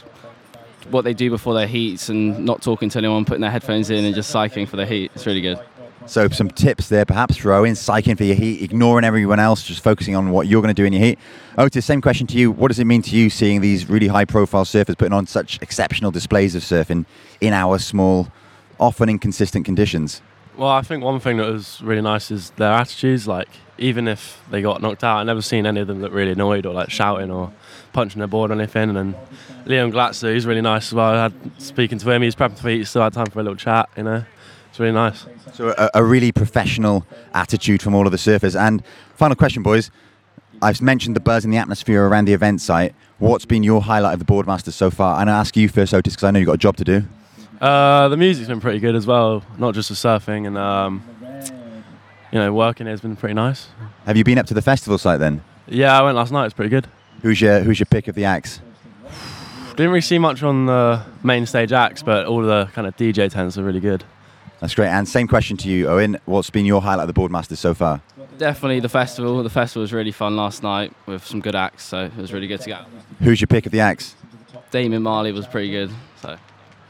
[0.91, 4.05] what they do before their heats and not talking to anyone, putting their headphones in
[4.05, 5.13] and just cycling for the heat.
[5.15, 5.61] It's really good.
[6.07, 9.85] So some tips there, perhaps throw in psyching for your heat, ignoring everyone else, just
[9.85, 11.19] focusing on what you're going to do in your heat.
[11.59, 12.51] Otis, same question to you.
[12.51, 16.11] What does it mean to you seeing these really high-profile surfers putting on such exceptional
[16.11, 17.05] displays of surfing
[17.41, 18.29] in our small,
[18.81, 20.23] often inconsistent conditions?
[20.57, 23.27] Well, I think one thing that was really nice is their attitudes.
[23.27, 26.33] Like, even if they got knocked out, I never seen any of them look really
[26.33, 27.53] annoyed or like shouting or
[27.93, 28.91] punching their board or anything.
[28.91, 29.15] And then
[29.65, 31.15] Leon Glatzer, he's really nice as well.
[31.15, 33.57] I had speaking to him, he's prepping for heat, still had time for a little
[33.57, 33.89] chat.
[33.97, 34.25] You know,
[34.69, 35.25] it's really nice.
[35.55, 38.59] So a, a really professional attitude from all of the surfers.
[38.59, 38.83] And
[39.17, 39.91] final question, boys.
[40.63, 42.95] I've mentioned the buzz in the atmosphere around the event site.
[43.19, 45.19] What's been your highlight of the Boardmasters so far?
[45.19, 47.05] And I ask you first, Otis, because I know you've got a job to do.
[47.61, 51.05] Uh, the music's been pretty good as well, not just the surfing and um,
[52.33, 53.69] you know working has been pretty nice.
[54.07, 55.43] Have you been up to the festival site then?
[55.67, 56.47] Yeah, I went last night.
[56.47, 56.87] It's pretty good.
[57.23, 58.61] Who's your Who's your pick of the acts?
[59.71, 63.31] Didn't really see much on the main stage acts, but all the kind of DJ
[63.31, 64.05] tents are really good.
[64.61, 64.89] That's great.
[64.89, 66.19] And same question to you, Owen.
[66.27, 68.03] What's been your highlight of the Boardmasters so far?
[68.37, 69.43] Definitely the festival.
[69.43, 72.47] The festival was really fun last night with some good acts, so it was really
[72.47, 72.85] good to get.
[73.21, 74.17] Who's your pick of the acts?
[74.71, 75.91] Damian Marley was pretty good.
[76.21, 76.37] So.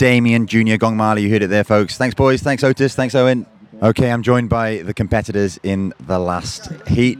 [0.00, 1.98] Damian Junior Gong Marley, you heard it there, folks.
[1.98, 2.40] Thanks, boys.
[2.40, 2.94] Thanks, Otis.
[2.94, 3.44] Thanks, Owen.
[3.82, 7.18] Okay, I'm joined by the competitors in the last heat.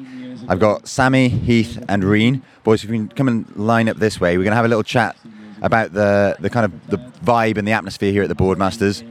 [0.49, 2.41] I've got Sammy, Heath, and Reen.
[2.65, 4.69] Boys, if you can come and line up this way, we're going to have a
[4.69, 5.15] little chat
[5.61, 9.05] about the, the kind of the vibe and the atmosphere here at the Boardmasters.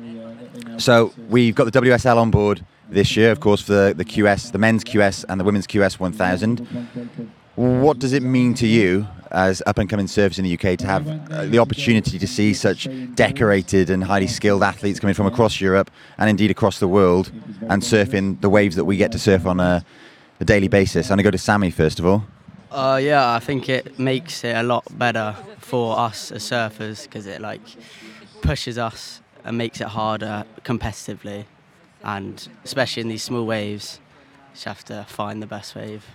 [0.82, 4.52] So we've got the WSL on board this year, of course, for the, the QS,
[4.52, 6.68] the men's QS and the women's QS 1000.
[7.60, 10.86] What does it mean to you as up and coming surfers in the UK to
[10.86, 15.92] have the opportunity to see such decorated and highly skilled athletes coming from across Europe
[16.18, 17.34] and indeed across the world
[17.68, 19.84] and surfing the waves that we get to surf on a,
[20.40, 21.08] a daily basis?
[21.08, 22.24] I'm going to go to Sammy first of all.
[22.72, 27.28] Uh, yeah, I think it makes it a lot better for us as surfers because
[27.28, 27.76] it like
[28.42, 31.44] pushes us and makes it harder competitively,
[32.06, 34.00] and especially in these small waves,
[34.54, 36.06] just have to find the best wave.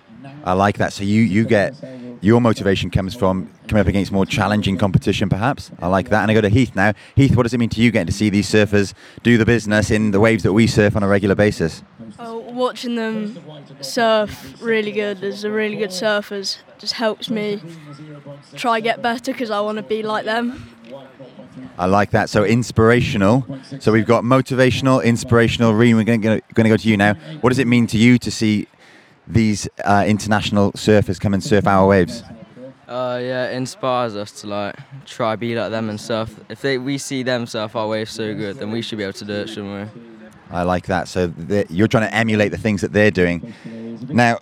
[0.44, 0.92] I like that.
[0.92, 1.74] So you, you get
[2.20, 5.70] your motivation comes from coming up against more challenging competition, perhaps.
[5.80, 6.22] I like that.
[6.22, 6.92] And I go to Heath now.
[7.16, 9.90] Heath, what does it mean to you getting to see these surfers do the business
[9.90, 11.82] in the waves that we surf on a regular basis?
[12.18, 13.36] Uh, watching them
[13.80, 17.60] surf really good There's a really good surfers just helps me
[18.54, 20.70] try get better because I want to be like them.
[21.78, 22.30] I like that.
[22.30, 23.46] So inspirational.
[23.80, 25.74] So we've got motivational, inspirational.
[25.74, 27.14] Reen, we're going to, going to go to you now.
[27.40, 28.66] What does it mean to you to see
[29.26, 32.22] these uh, international surfers come and surf our waves?
[32.86, 36.38] Uh, yeah, it inspires us to like try be like them and surf.
[36.48, 39.14] If they we see them surf our waves so good, then we should be able
[39.14, 40.02] to do it, shouldn't we?
[40.50, 41.08] I like that.
[41.08, 41.32] So
[41.70, 43.54] you're trying to emulate the things that they're doing.
[44.08, 44.38] Now,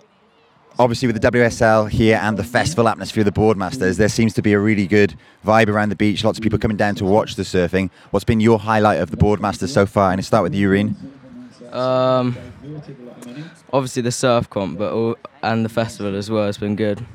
[0.79, 4.41] obviously with the WSL here and the festival atmosphere of the Boardmasters, there seems to
[4.41, 6.23] be a really good vibe around the beach.
[6.23, 7.89] Lots of people coming down to watch the surfing.
[8.11, 10.11] What's been your highlight of the Boardmasters so far?
[10.11, 10.95] And I start with you, Reen.
[11.71, 12.37] Um,
[13.71, 16.47] obviously the surf comp, but all, and the festival as well.
[16.47, 17.05] It's been good.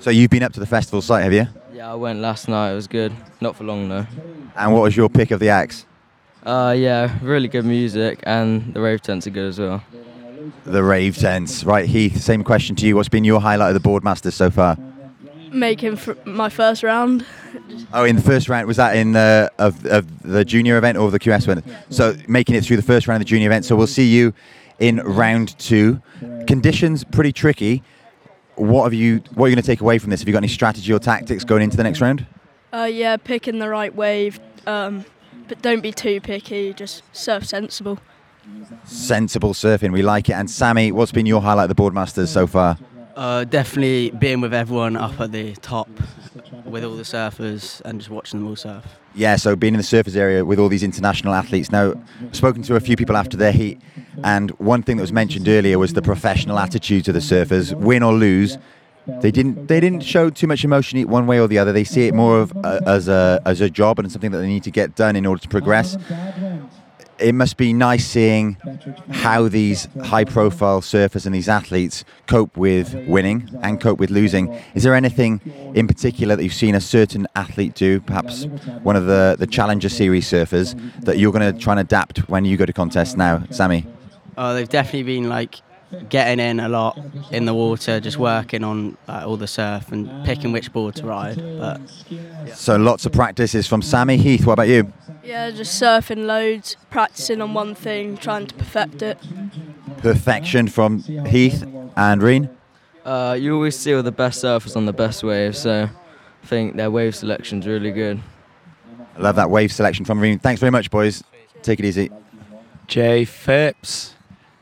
[0.00, 1.46] So you've been up to the festival site, have you?
[1.72, 2.72] Yeah, I went last night.
[2.72, 3.12] It was good.
[3.40, 4.06] Not for long though.
[4.56, 5.86] And what was your pick of the acts?
[6.44, 9.82] Uh, yeah, really good music, and the rave tents are good as well.
[10.64, 11.86] The rave tents, right?
[11.86, 12.96] Heath, same question to you.
[12.96, 14.76] What's been your highlight of the Boardmasters so far?
[15.50, 17.24] Making my first round.
[17.92, 21.10] Oh, in the first round was that in the of, of the junior event or
[21.10, 21.62] the QS one?
[21.90, 23.64] So making it through the first round of the junior event.
[23.64, 24.34] So we'll see you
[24.80, 26.02] in round two.
[26.46, 27.82] Conditions pretty tricky.
[28.56, 29.22] What have you?
[29.34, 30.20] What are you going to take away from this?
[30.20, 32.26] Have you got any strategy or tactics going into the next round?
[32.72, 35.04] Uh, yeah, picking the right wave, um,
[35.46, 36.72] but don't be too picky.
[36.72, 38.00] Just surf sensible.
[38.84, 40.34] Sensible surfing, we like it.
[40.34, 42.78] And Sammy, what's been your highlight of the Boardmasters so far?
[43.16, 45.88] Uh, definitely being with everyone up at the top,
[46.64, 48.84] with all the surfers, and just watching them all surf.
[49.14, 51.70] Yeah, so being in the surfers area with all these international athletes.
[51.70, 53.80] Now, I've spoken to a few people after their heat,
[54.24, 57.72] and one thing that was mentioned earlier was the professional attitude to the surfers.
[57.74, 58.58] Win or lose,
[59.06, 61.72] they didn't they didn't show too much emotion one way or the other.
[61.72, 64.48] They see it more of a, as a as a job and something that they
[64.48, 65.96] need to get done in order to progress
[67.18, 68.56] it must be nice seeing
[69.10, 74.52] how these high profile surfers and these athletes cope with winning and cope with losing.
[74.74, 75.40] Is there anything
[75.74, 78.46] in particular that you've seen a certain athlete do, perhaps
[78.82, 82.44] one of the, the Challenger Series surfers, that you're going to try and adapt when
[82.44, 83.86] you go to contests now, Sammy?
[84.36, 85.60] Oh, uh, they've definitely been like
[86.08, 86.98] getting in a lot
[87.30, 91.06] in the water, just working on uh, all the surf and picking which board to
[91.06, 91.36] ride.
[91.36, 92.54] But yeah.
[92.54, 94.46] so lots of practices from Sammy Heath.
[94.46, 94.92] What about you?
[95.22, 99.18] Yeah, just surfing loads, practicing on one thing, trying to perfect it.
[99.98, 101.64] Perfection from Heath
[101.96, 102.50] and Reen.
[103.04, 105.88] Uh, you always see all the best surfers on the best waves, so
[106.42, 108.20] I think their wave selection's really good.
[109.16, 110.38] I love that wave selection from Reen.
[110.38, 111.22] Thanks very much, boys.
[111.62, 112.10] Take it easy.
[112.86, 114.13] Jay Phipps.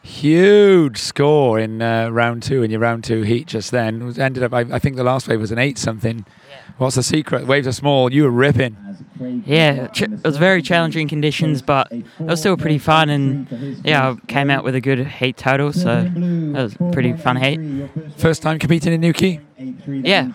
[0.03, 4.03] Huge score in uh, round two in your round two heat just then.
[4.03, 6.25] It was ended up, I, I think the last wave was an eight something.
[6.79, 7.47] What's the secret?
[7.47, 8.13] Waves are small.
[8.13, 8.77] You were ripping.
[9.47, 13.11] Yeah, ch- it was very challenging conditions, but it was still pretty fun.
[13.11, 17.37] And yeah, I came out with a good heat total, so that was pretty fun
[17.37, 17.89] heat.
[18.17, 19.41] First time competing in Newquay?
[19.87, 20.33] Yeah,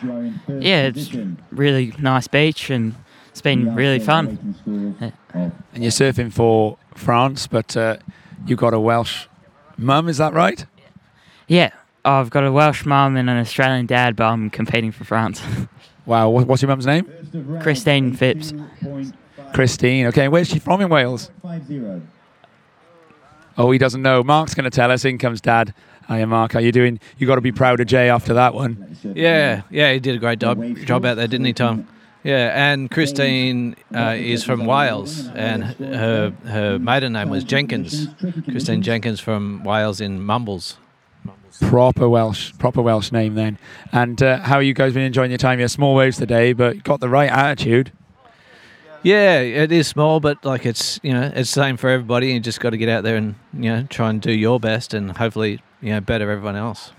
[0.48, 1.14] yeah, it's
[1.52, 2.96] really nice beach and
[3.32, 4.96] it's been really fun.
[5.02, 5.12] Yeah.
[5.74, 7.98] And you're surfing for France, but uh,
[8.46, 9.28] you got a Welsh
[9.78, 10.66] mum, is that right?
[11.48, 11.72] Yeah,
[12.04, 15.42] I've got a Welsh mum and an Australian dad, but I'm competing for France.
[16.08, 17.06] Wow, what's your mum's name?
[17.62, 18.54] Christine Phipps.
[19.54, 20.06] Christine.
[20.06, 21.30] Okay, where's she from in Wales?
[23.58, 24.24] Oh, he doesn't know.
[24.24, 25.04] Mark's going to tell us.
[25.04, 25.74] In comes Dad.
[26.08, 26.54] Hiya, Mark.
[26.54, 27.02] How are you doing?
[27.18, 28.96] You got to be proud of Jay after that one.
[29.04, 31.86] Yeah, yeah, he did a great job, job out there, didn't he, Tom?
[32.28, 38.10] Yeah, and Christine uh, is from Wales, and her her maiden name was Jenkins.
[38.44, 40.76] Christine Jenkins from Wales in Mumbles.
[41.62, 43.58] Proper Welsh, proper Welsh name then.
[43.94, 45.62] And uh, how you guys been enjoying your time?
[45.62, 47.94] Yeah, small waves today, but got the right attitude.
[49.04, 52.34] Yeah, it is small, but like it's you know it's the same for everybody.
[52.34, 54.94] You just got to get out there and you know try and do your best,
[54.94, 56.92] and hopefully you know better everyone else.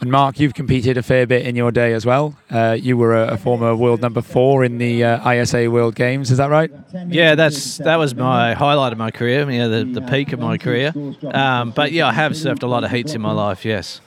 [0.00, 2.34] And Mark, you've competed a fair bit in your day as well.
[2.50, 6.30] Uh, you were a, a, former world number four in the uh, ISA World Games.
[6.30, 6.70] Is that right?
[7.08, 9.48] Yeah, that's that was my highlight of my career.
[9.50, 10.94] Yeah, the, the peak of my career.
[11.34, 13.66] Um, but yeah, I have surfed a lot of heats in my life.
[13.66, 14.00] Yes.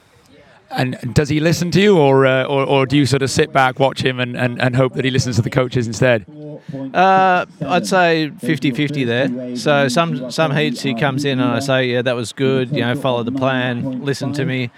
[0.71, 3.53] And does he listen to you, or, uh, or, or do you sort of sit
[3.53, 6.25] back, watch him, and, and, and hope that he listens to the coaches instead?
[6.93, 9.55] Uh, I'd say 50-50 there.
[9.55, 12.71] So some some heats he comes in and I say, yeah, that was good.
[12.71, 14.71] You know, follow the plan, listen to me.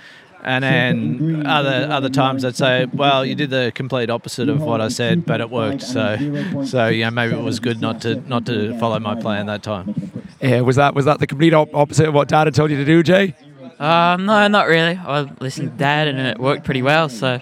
[0.46, 4.80] And then other other times I'd say, well, you did the complete opposite of what
[4.80, 5.82] I said, but it worked.
[5.82, 9.64] So, so yeah, maybe it was good not to not to follow my plan that
[9.64, 9.96] time.
[10.40, 12.78] Yeah, was that was that the complete op- opposite of what Dad had told you
[12.78, 13.36] to do, Jay?
[13.80, 14.96] Um, no, not really.
[14.96, 17.10] I listened to Dad, and it worked pretty well.
[17.10, 17.42] So,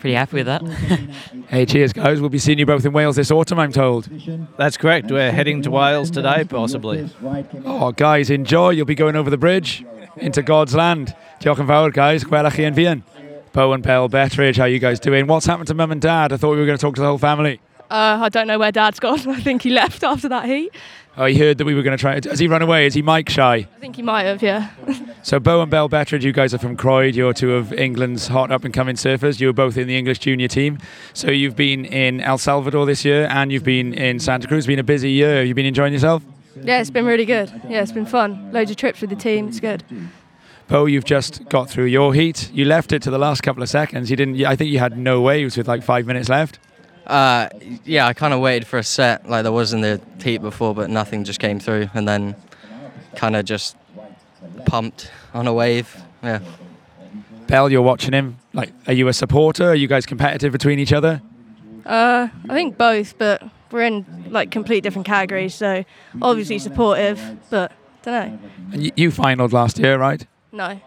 [0.00, 0.62] pretty happy with that.
[1.48, 2.18] hey, cheers, guys.
[2.18, 4.08] We'll be seeing you both in Wales this autumn, I'm told.
[4.56, 5.10] That's correct.
[5.10, 7.08] We're heading to Wales today, possibly.
[7.64, 8.70] Oh, guys, enjoy.
[8.70, 9.84] You'll be going over the bridge
[10.20, 11.14] into God's land.
[11.44, 12.24] Yn fawr, guys.
[12.24, 13.04] Gwelach chi yn fian.
[13.52, 15.26] Bo and Belle, Betteridge, how are you guys doing?
[15.26, 16.32] What's happened to mum and dad?
[16.32, 17.60] I thought we were going to talk to the whole family.
[17.90, 19.20] Uh, I don't know where dad's gone.
[19.28, 20.70] I think he left after that heat.
[21.16, 22.14] Oh, he heard that we were going to try.
[22.14, 22.86] Has he run away?
[22.86, 23.54] Is he Mike shy?
[23.54, 24.70] I think he might have, yeah.
[25.22, 27.16] so, Bo and Belle Betteridge, you guys are from Croyde.
[27.16, 29.40] You're two of England's hot up and coming surfers.
[29.40, 30.78] You were both in the English junior team.
[31.14, 34.58] So, you've been in El Salvador this year and you've been in Santa Cruz.
[34.58, 35.38] It's been a busy year.
[35.38, 36.22] Have you been enjoying yourself?
[36.62, 37.50] Yeah, it's been really good.
[37.68, 38.52] Yeah, it's been fun.
[38.52, 39.48] Loads of trips with the team.
[39.48, 39.84] It's good.
[40.68, 42.50] Bo, you've just got through your heat.
[42.52, 44.10] You left it to the last couple of seconds.
[44.10, 44.44] You didn't.
[44.44, 46.58] I think you had no waves with like five minutes left.
[47.06, 47.48] Uh,
[47.84, 50.74] yeah, I kind of waited for a set like there was in the heat before,
[50.74, 52.36] but nothing just came through, and then
[53.14, 53.76] kind of just
[54.66, 56.02] pumped on a wave.
[56.22, 56.40] Yeah.
[57.46, 58.36] Belle, you're watching him.
[58.52, 59.70] Like, are you a supporter?
[59.70, 61.22] Are you guys competitive between each other?
[61.86, 65.54] Uh, I think both, but we're in like complete different categories.
[65.54, 65.84] So
[66.22, 68.38] obviously supportive, but don't know.
[68.72, 70.26] And you, you finaled last year, right?
[70.52, 70.80] No.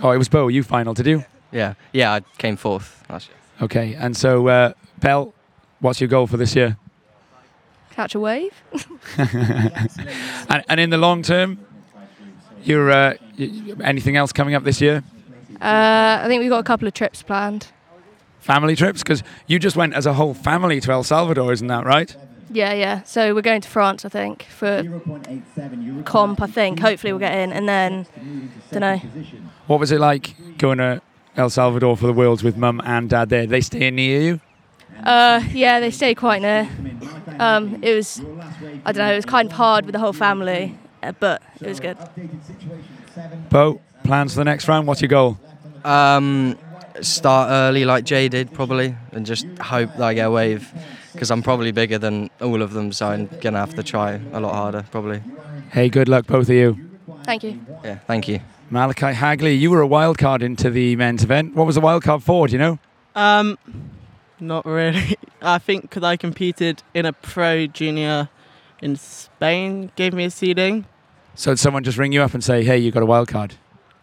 [0.00, 0.48] Oh, it was Bo.
[0.48, 1.24] You final, did you?
[1.50, 3.36] Yeah, yeah, I came fourth last year.
[3.62, 5.34] Okay, and so uh, Belle,
[5.80, 6.76] what's your goal for this year?
[7.90, 8.52] Catch a wave.
[9.18, 11.58] and, and in the long term,
[12.62, 15.02] you're uh, you, anything else coming up this year?
[15.60, 17.68] Uh, I think we've got a couple of trips planned.
[18.38, 21.84] Family trips, because you just went as a whole family to El Salvador, isn't that
[21.84, 22.14] right?
[22.50, 23.02] Yeah, yeah.
[23.02, 24.82] So we're going to France, I think, for
[26.04, 26.40] comp.
[26.40, 26.80] I think.
[26.80, 28.06] Hopefully, we'll get in, and then
[28.70, 29.00] don't know.
[29.66, 31.02] What was it like going to
[31.36, 33.46] El Salvador for the Worlds with mum and dad there?
[33.46, 34.40] they stay near you?
[35.02, 36.68] Uh, yeah, they stay quite near.
[37.38, 38.20] Um, it was,
[38.84, 41.68] I don't know, it was kind of hard with the whole family, uh, but it
[41.68, 41.96] was good.
[43.48, 44.88] Bo, plans for the next round?
[44.88, 45.38] What's your goal?
[45.84, 46.58] Um,
[47.00, 50.72] start early like Jay did probably, and just hope that I get a wave
[51.18, 54.38] because I'm probably bigger than all of them, so I'm gonna have to try a
[54.38, 55.20] lot harder probably.
[55.72, 56.78] Hey, good luck, both of you.
[57.24, 57.58] Thank you.
[57.82, 58.38] Yeah, thank you.
[58.70, 61.56] Malachi Hagley, you were a wild card into the men's event.
[61.56, 62.46] What was the wild card for?
[62.46, 62.78] Do you know?
[63.16, 63.58] Um,
[64.38, 65.16] not really.
[65.42, 68.28] I think because I competed in a pro junior
[68.80, 70.84] in Spain, gave me a seeding.
[71.34, 73.56] So did someone just ring you up and say, "Hey, you got a wild card"?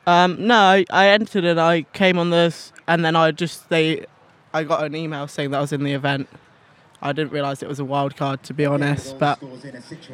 [0.06, 4.06] Um, no, I, I entered and I came on this, and then I just they,
[4.54, 6.28] I got an email saying that I was in the event.
[7.02, 9.40] I didn't realise it was a wild card to be honest, but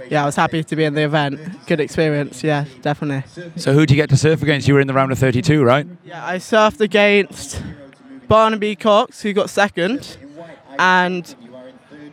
[0.09, 1.39] yeah, I was happy to be in the event.
[1.67, 3.23] Good experience, yeah, definitely.
[3.55, 4.67] So who did you get to surf against?
[4.67, 5.87] You were in the round of 32, right?
[6.03, 7.61] Yeah, I surfed against
[8.27, 10.17] Barnaby Cox, who got second,
[10.79, 11.35] and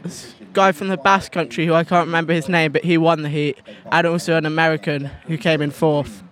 [0.03, 3.23] this guy from the Basque Country, who I can't remember his name, but he won
[3.23, 3.59] the heat,
[3.91, 6.23] and also an American who came in fourth.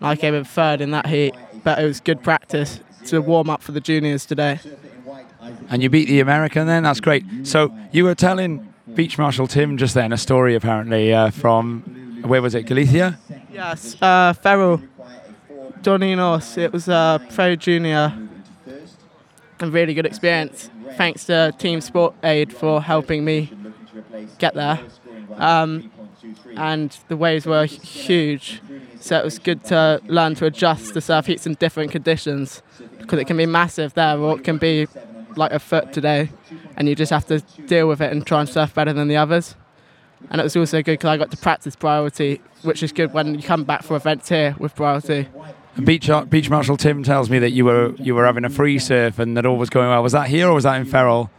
[0.00, 3.62] I came in third in that heat, but it was good practice to warm up
[3.62, 4.58] for the juniors today.
[5.68, 6.82] And you beat the American then?
[6.82, 7.24] That's great.
[7.44, 12.42] So you were telling Beach Marshal Tim just then a story apparently uh, from, where
[12.42, 13.18] was it, Galicia?
[13.52, 14.82] Yes, uh, Ferrol,
[15.82, 16.58] Doninos.
[16.58, 18.12] It was a pro junior.
[19.60, 20.70] A really good experience.
[20.96, 23.52] Thanks to Team Sport Aid for helping me
[24.38, 24.80] get there.
[25.36, 25.90] Um,
[26.56, 28.60] and the waves were huge,
[29.00, 32.62] so it was good to learn to adjust to surf heats in different conditions
[32.98, 34.86] because it can be massive there or it can be
[35.36, 36.30] like a foot today,
[36.76, 39.16] and you just have to deal with it and try and surf better than the
[39.16, 39.54] others.
[40.30, 43.34] And it was also good because I got to practice priority, which is good when
[43.34, 45.28] you come back for events here with priority.
[45.82, 49.18] Beach, Beach Marshal Tim tells me that you were you were having a free surf
[49.18, 50.02] and that all was going well.
[50.02, 51.30] Was that here or was that in Ferrol?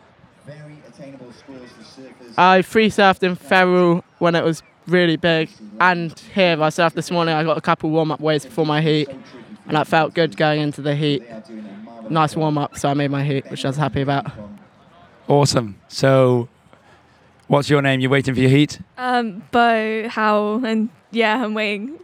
[2.35, 7.11] I free surfed in Ferrol when it was really big, and here I surfed this
[7.11, 7.35] morning.
[7.35, 9.07] I got a couple warm up waves before my heat,
[9.67, 11.23] and that felt good going into the heat.
[12.09, 14.27] Nice warm up, so I made my heat, which I was happy about.
[15.27, 15.79] Awesome.
[15.87, 16.49] So,
[17.47, 17.99] what's your name?
[18.01, 21.97] You're waiting for your heat, Um, Bo, Howell, and yeah, I'm waiting.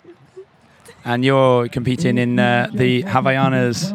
[1.06, 3.92] and you're competing in uh, the Havaianas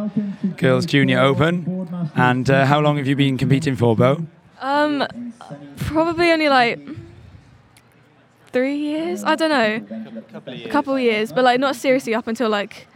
[0.56, 1.88] Girls Junior Open.
[2.14, 4.26] And uh, how long have you been competing for, Bo?
[4.60, 5.06] Um,
[5.76, 6.78] probably only like
[8.52, 9.24] three years.
[9.24, 10.02] I don't know,
[10.46, 12.86] a couple of years, but like not seriously up until like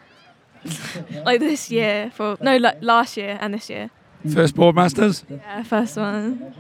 [1.25, 2.11] like this year.
[2.15, 3.91] For no, like last year and this year.
[4.33, 5.25] First Boardmasters.
[5.29, 6.55] Yeah, first one.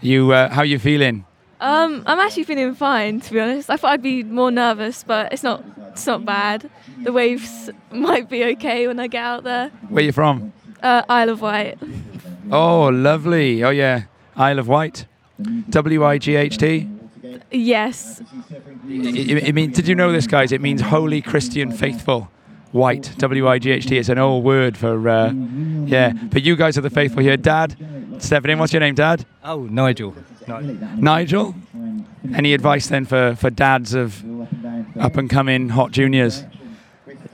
[0.00, 1.24] You, uh, how you feeling?
[1.60, 3.70] Um, I'm actually feeling fine to be honest.
[3.70, 5.64] I thought I'd be more nervous, but it's not.
[5.92, 6.68] It's not bad.
[7.02, 9.68] The waves might be okay when I get out there.
[9.88, 10.52] Where you from?
[10.82, 11.78] Uh, Isle of Wight.
[12.50, 13.62] Oh, lovely.
[13.62, 14.04] Oh yeah,
[14.36, 15.06] Isle of Wight.
[15.70, 16.88] W I G H T.
[17.50, 18.22] Yes.
[18.88, 19.76] It, it means.
[19.76, 20.50] Did you know this, guys?
[20.50, 22.28] It means holy Christian faithful.
[22.72, 23.14] White.
[23.18, 23.98] W I G H T.
[23.98, 25.08] It's an old word for.
[25.08, 25.32] Uh,
[25.84, 26.12] yeah.
[26.12, 27.76] But you guys are the faithful here, Dad.
[28.18, 29.24] Stephanie, what's your name, Dad?
[29.44, 30.14] Oh, Nigel.
[30.96, 31.54] Nigel.
[32.34, 34.24] Any advice then for for dads of
[34.98, 36.44] up and coming hot juniors?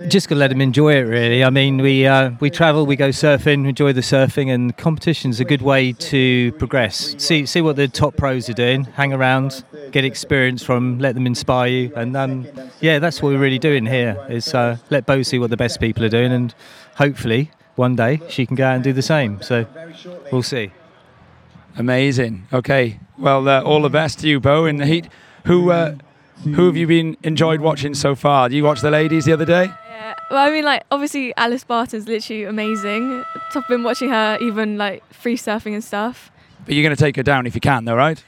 [0.06, 1.42] Just gotta let them enjoy it, really.
[1.42, 5.44] I mean, we uh, we travel, we go surfing, enjoy the surfing, and competition's a
[5.44, 7.16] good way to progress.
[7.18, 11.26] See see what the top pros are doing, hang around, get experience from, let them
[11.26, 12.46] inspire you, and um,
[12.80, 14.24] yeah, that's what we're really doing here.
[14.28, 16.54] Is uh, let Bo see what the best people are doing, and
[16.94, 19.42] hopefully one day she can go out and do the same.
[19.42, 19.66] So
[20.30, 20.70] we'll see.
[21.76, 22.46] Amazing.
[22.52, 23.00] Okay.
[23.18, 25.08] Well, uh, all the best to you, Bo, in the heat.
[25.46, 25.96] Who uh,
[26.44, 28.48] who have you been enjoyed watching so far?
[28.48, 29.70] Did you watch the ladies the other day?
[29.98, 30.14] Yeah.
[30.30, 33.24] Well, I mean, like obviously Alys Barton's literally amazing.
[33.52, 36.30] I've been watching her even like free surfing and stuff.
[36.64, 38.22] But you're going to take her down if you can, though, right?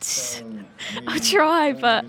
[1.06, 2.06] I'll try, but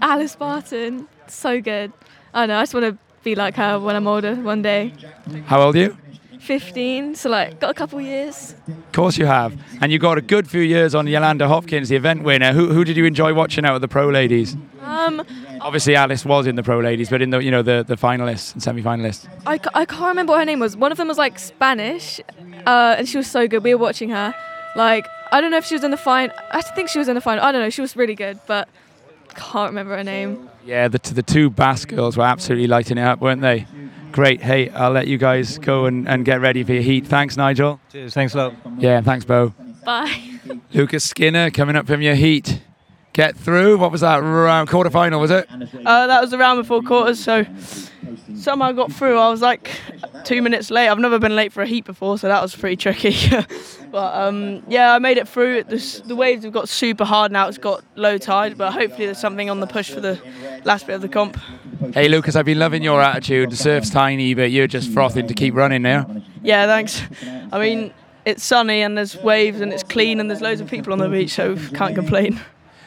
[0.00, 1.92] Alys Barton, so good.
[2.32, 2.58] I don't know.
[2.58, 4.92] I just want to be like her when I'm older one day.
[5.46, 5.98] How old are you?
[6.46, 8.54] 15, so like got a couple years.
[8.68, 9.52] Of course you have.
[9.80, 12.52] And you got a good few years on Yolanda Hopkins, the event winner.
[12.52, 14.56] Who, who did you enjoy watching out of the pro ladies?
[14.80, 15.22] Um,
[15.60, 18.52] Obviously, Alys was in the pro ladies, but in the you know the, the finalists
[18.52, 19.26] and semi-finalists.
[19.46, 20.76] I, I can't remember what her name was.
[20.76, 22.20] One of them was like Spanish,
[22.66, 23.64] uh, and she was so good.
[23.64, 24.34] We were watching her.
[24.76, 26.36] Like I don't know if she was in the final.
[26.52, 27.42] I think she was in the final.
[27.44, 27.70] I don't know.
[27.70, 28.68] She was really good, but
[29.34, 30.48] can't remember her name.
[30.64, 33.66] Yeah, the the two Basque girls were absolutely lighting it up, weren't they?
[34.16, 34.40] Great.
[34.40, 37.06] Hey, I'll let you guys go and, and get ready for your heat.
[37.06, 37.78] Thanks, Nigel.
[37.92, 38.14] Cheers.
[38.14, 38.54] Thanks a lot.
[38.78, 39.52] Yeah, thanks, Bo.
[39.84, 40.10] Bye.
[40.72, 42.62] Lucas Skinner coming up from your heat.
[43.12, 43.76] Get through.
[43.76, 44.70] What was that round?
[44.70, 45.46] Quarter final, was it?
[45.84, 47.44] Uh, that was the round before quarters, so
[48.34, 49.18] somehow I got through.
[49.18, 49.70] I was like
[50.24, 50.88] two minutes late.
[50.88, 53.14] I've never been late for a heat before, so that was pretty tricky.
[53.90, 55.64] but um, yeah, I made it through.
[55.64, 57.48] The, the waves have got super hard now.
[57.48, 60.18] It's got low tide, but hopefully there's something on the push for the
[60.64, 61.38] last bit of the comp.
[61.92, 63.50] Hey, Lucas, I've been loving your attitude.
[63.50, 66.22] The surf's tiny, but you're just frothing to keep running now.
[66.42, 67.02] Yeah, thanks.
[67.52, 67.92] I mean,
[68.24, 71.08] it's sunny and there's waves and it's clean and there's loads of people on the
[71.08, 72.40] beach, so can't complain.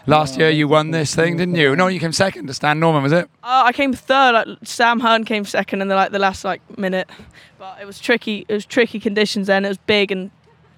[0.06, 1.76] Last year you won this thing, didn't you?
[1.76, 3.30] No, you came second to Stan Norman, was it?
[3.44, 4.34] Uh, I came third.
[4.34, 7.10] Like, Sam Hearn came second in the like the last like minute,
[7.58, 8.46] but it was tricky.
[8.48, 9.66] It was tricky conditions then.
[9.66, 10.32] It was big and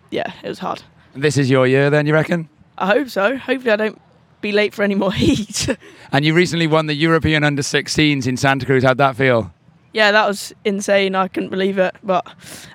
[0.10, 0.84] yeah, it was hard.
[1.16, 2.50] This is your year then, you reckon?
[2.78, 3.38] I hope so.
[3.38, 4.02] Hopefully, I don't
[4.42, 5.68] be late for any more heat.
[6.12, 8.84] And you recently won the European Under 16s in Santa Cruz.
[8.84, 9.54] How'd that feel?
[9.94, 11.16] yeah, that was insane.
[11.16, 11.96] I couldn't believe it.
[12.04, 12.26] But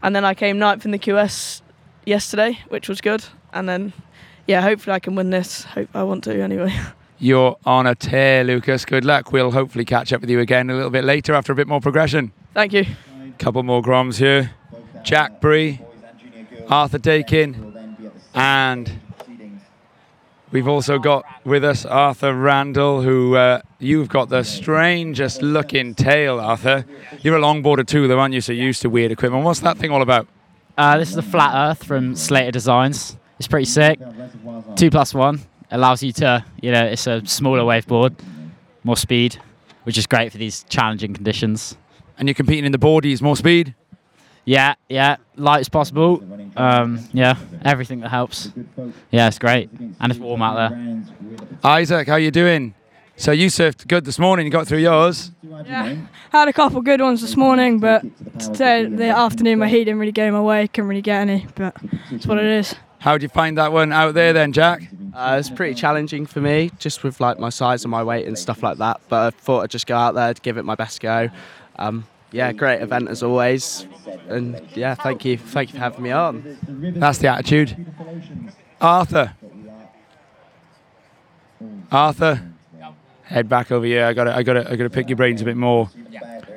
[0.03, 1.63] and then I came ninth in the QS
[2.05, 3.25] yesterday, which was good.
[3.53, 3.93] And then
[4.47, 5.65] yeah, hopefully I can win this.
[5.65, 6.73] Hope I want to anyway.
[7.19, 8.85] You're on a tear, Lucas.
[8.85, 9.33] Good luck.
[9.33, 11.81] We'll hopefully catch up with you again a little bit later after a bit more
[11.81, 12.31] progression.
[12.53, 12.85] Thank you.
[13.39, 14.51] Couple more Groms here.
[15.03, 15.81] Jack Bree,
[16.69, 17.73] Arthur Dakin,
[18.35, 18.91] and
[20.53, 26.39] We've also got with us Arthur Randall, who uh, you've got the strangest looking tail,
[26.39, 26.85] Arthur.
[27.21, 28.41] You're a longboarder too, though, aren't you?
[28.41, 29.45] So you're used to weird equipment.
[29.45, 30.29] What's that thing all about?
[30.79, 33.17] Uh, this is the Flat Earth from Slater Designs.
[33.39, 33.99] It's pretty sick.
[34.77, 35.41] Two plus one
[35.73, 38.15] allows you to, you know, it's a smaller waveboard,
[38.85, 39.39] more speed,
[39.83, 41.77] which is great for these challenging conditions.
[42.19, 43.75] And you're competing in the boardies, more speed.
[44.47, 46.23] Yeah, yeah, light as possible.
[46.57, 48.53] Um, yeah, everything that helps.
[49.11, 51.03] Yeah, it's great, and it's warm out there.
[51.65, 52.75] Isaac, how you doing?
[53.17, 54.47] So you surfed good this morning.
[54.47, 55.33] You got through yours.
[55.43, 55.97] Yeah,
[56.31, 58.03] had a couple good ones this morning, but
[58.39, 60.69] today the afternoon my heat didn't really go my way.
[60.69, 61.75] Couldn't really get any, but
[62.13, 62.77] it's what it is.
[63.01, 64.83] How do you find that one out there then, Jack?
[65.13, 68.39] Uh, it's pretty challenging for me, just with like my size and my weight and
[68.39, 69.01] stuff like that.
[69.09, 71.31] But I thought I'd just go out there to give it my best go.
[71.79, 73.87] Um, yeah, great event as always,
[74.29, 76.59] and yeah, thank you, thank you for having me on.
[76.69, 77.87] That's the attitude.
[78.81, 79.35] Arthur.
[81.91, 82.43] Arthur,
[83.23, 84.05] head back over here.
[84.05, 85.89] I got to, I got to, I got to pick your brains a bit more.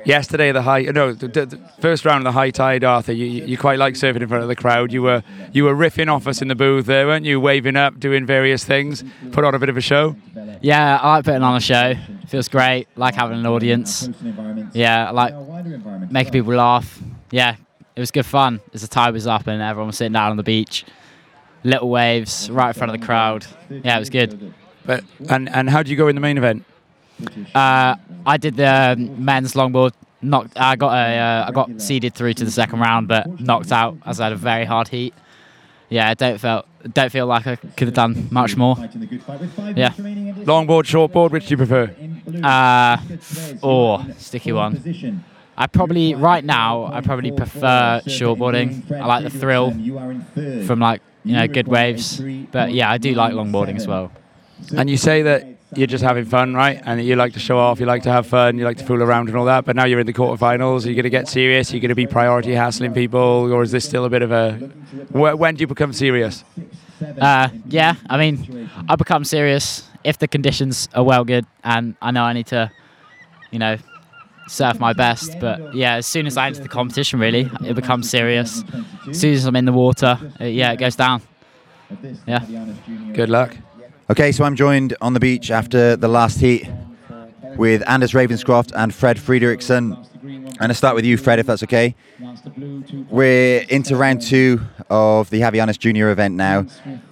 [0.04, 3.12] Yesterday, the high, no, the, the, the first round of the high tide, Arthur.
[3.12, 4.92] You, you quite like surfing in front of the crowd.
[4.92, 7.38] You were, you were riffing off us in the booth there, weren't you?
[7.38, 10.16] Waving up, doing various things, put on a bit of a show.
[10.62, 11.94] Yeah, I like putting on a show.
[12.30, 12.86] Feels great.
[12.94, 14.08] Like having an audience.
[14.72, 15.34] Yeah, I like
[16.12, 16.96] making people laugh.
[17.32, 17.56] Yeah,
[17.96, 18.60] it was good fun.
[18.72, 20.84] As the tide was up and everyone was sitting down on the beach,
[21.64, 23.46] little waves right in front of the crowd.
[23.68, 24.54] Yeah, it was good.
[24.86, 26.64] But and and how did you go in the main event?
[27.52, 29.90] Uh, I did the men's longboard.
[30.22, 30.52] Knocked.
[30.56, 31.18] I got a.
[31.18, 34.34] Uh, I got seeded through to the second round, but knocked out as I had
[34.34, 35.14] a very hard heat.
[35.88, 38.76] Yeah, I don't felt don't feel like I could have done much more.
[38.78, 39.90] Yeah.
[39.92, 41.94] Longboard, shortboard, which do you prefer?
[42.42, 42.96] Uh,
[43.62, 45.24] or sticky one.
[45.56, 48.90] I probably right now I probably prefer shortboarding.
[48.90, 49.70] I like the thrill
[50.66, 52.20] from like you know good waves,
[52.50, 54.10] but yeah, I do like longboarding as well.
[54.74, 56.80] And you say that you're just having fun, right?
[56.84, 59.02] And you like to show off, you like to have fun, you like to fool
[59.02, 59.64] around and all that.
[59.64, 60.84] But now you're in the quarterfinals.
[60.84, 61.70] Are you going to get serious?
[61.70, 63.20] Are you going to be priority hassling people,
[63.52, 64.54] or is this still a bit of a?
[65.12, 66.44] When do you become serious?
[67.20, 72.10] Uh, yeah, I mean, I become serious if the conditions are well good, and I
[72.10, 72.70] know I need to,
[73.50, 73.76] you know,
[74.48, 75.38] surf my best.
[75.40, 78.62] But yeah, as soon as I enter the competition, really, it becomes serious.
[79.08, 81.22] As soon as I'm in the water, it, yeah, it goes down.
[82.26, 82.44] Yeah.
[83.14, 83.56] Good luck.
[84.10, 86.68] Okay, so I'm joined on the beach after the last heat
[87.54, 89.94] with Anders Ravenscroft and Fred Friedrichsen.
[90.58, 91.94] Going to start with you, Fred, if that's okay.
[93.08, 96.66] We're into round two of the Havaianas Junior event now.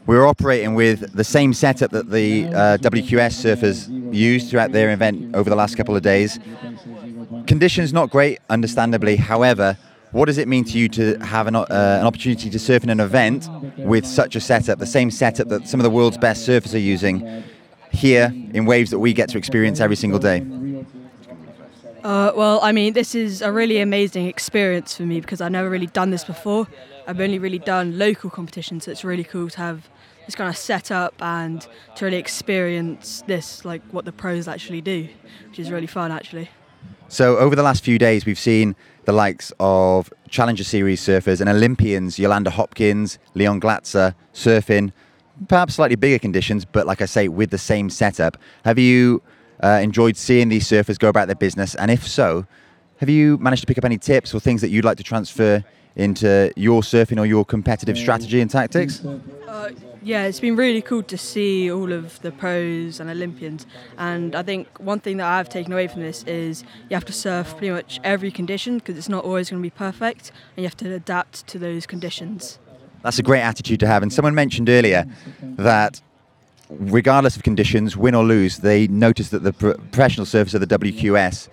[0.06, 5.36] We're operating with the same setup that the uh, WQS surfers used throughout their event
[5.36, 6.40] over the last couple of days.
[7.46, 9.14] Conditions not great, understandably.
[9.14, 9.78] However,
[10.18, 12.90] what does it mean to you to have an, uh, an opportunity to surf in
[12.90, 13.48] an event
[13.78, 16.78] with such a setup, the same setup that some of the world's best surfers are
[16.78, 17.44] using
[17.92, 20.44] here in waves that we get to experience every single day?
[22.02, 25.70] Uh, well, I mean, this is a really amazing experience for me because I've never
[25.70, 26.66] really done this before.
[27.06, 29.88] I've only really done local competitions, so it's really cool to have
[30.26, 31.64] this kind of setup and
[31.94, 35.08] to really experience this, like what the pros actually do,
[35.48, 36.50] which is really fun actually.
[37.10, 38.76] So, over the last few days, we've seen
[39.08, 44.92] the likes of Challenger Series surfers and Olympians, Yolanda Hopkins, Leon Glatzer, surfing
[45.48, 48.36] perhaps slightly bigger conditions, but like I say, with the same setup.
[48.66, 49.22] Have you
[49.64, 51.74] uh, enjoyed seeing these surfers go about their business?
[51.76, 52.44] And if so,
[52.98, 55.64] have you managed to pick up any tips or things that you'd like to transfer
[55.96, 59.04] into your surfing or your competitive strategy and tactics?
[59.04, 59.70] Uh,
[60.02, 63.66] yeah, it's been really cool to see all of the pros and Olympians.
[63.96, 67.12] And I think one thing that I've taken away from this is you have to
[67.12, 70.64] surf pretty much every condition because it's not always going to be perfect and you
[70.64, 72.58] have to adapt to those conditions.
[73.02, 74.02] That's a great attitude to have.
[74.02, 75.04] And someone mentioned earlier
[75.40, 76.00] that
[76.70, 81.48] regardless of conditions, win or lose, they noticed that the professional surfers of the WQS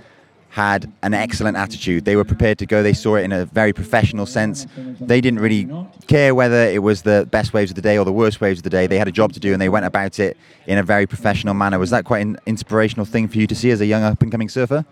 [0.56, 2.06] had an excellent attitude.
[2.06, 2.82] They were prepared to go.
[2.82, 4.66] They saw it in a very professional sense.
[5.02, 5.68] They didn't really
[6.08, 8.64] care whether it was the best waves of the day or the worst waves of
[8.64, 8.88] the day.
[8.88, 11.56] They had a job to do and they went about it in a very professional
[11.56, 11.78] manner.
[11.78, 14.32] Was that quite an inspirational thing for you to see as a young up and
[14.32, 14.86] coming surfer?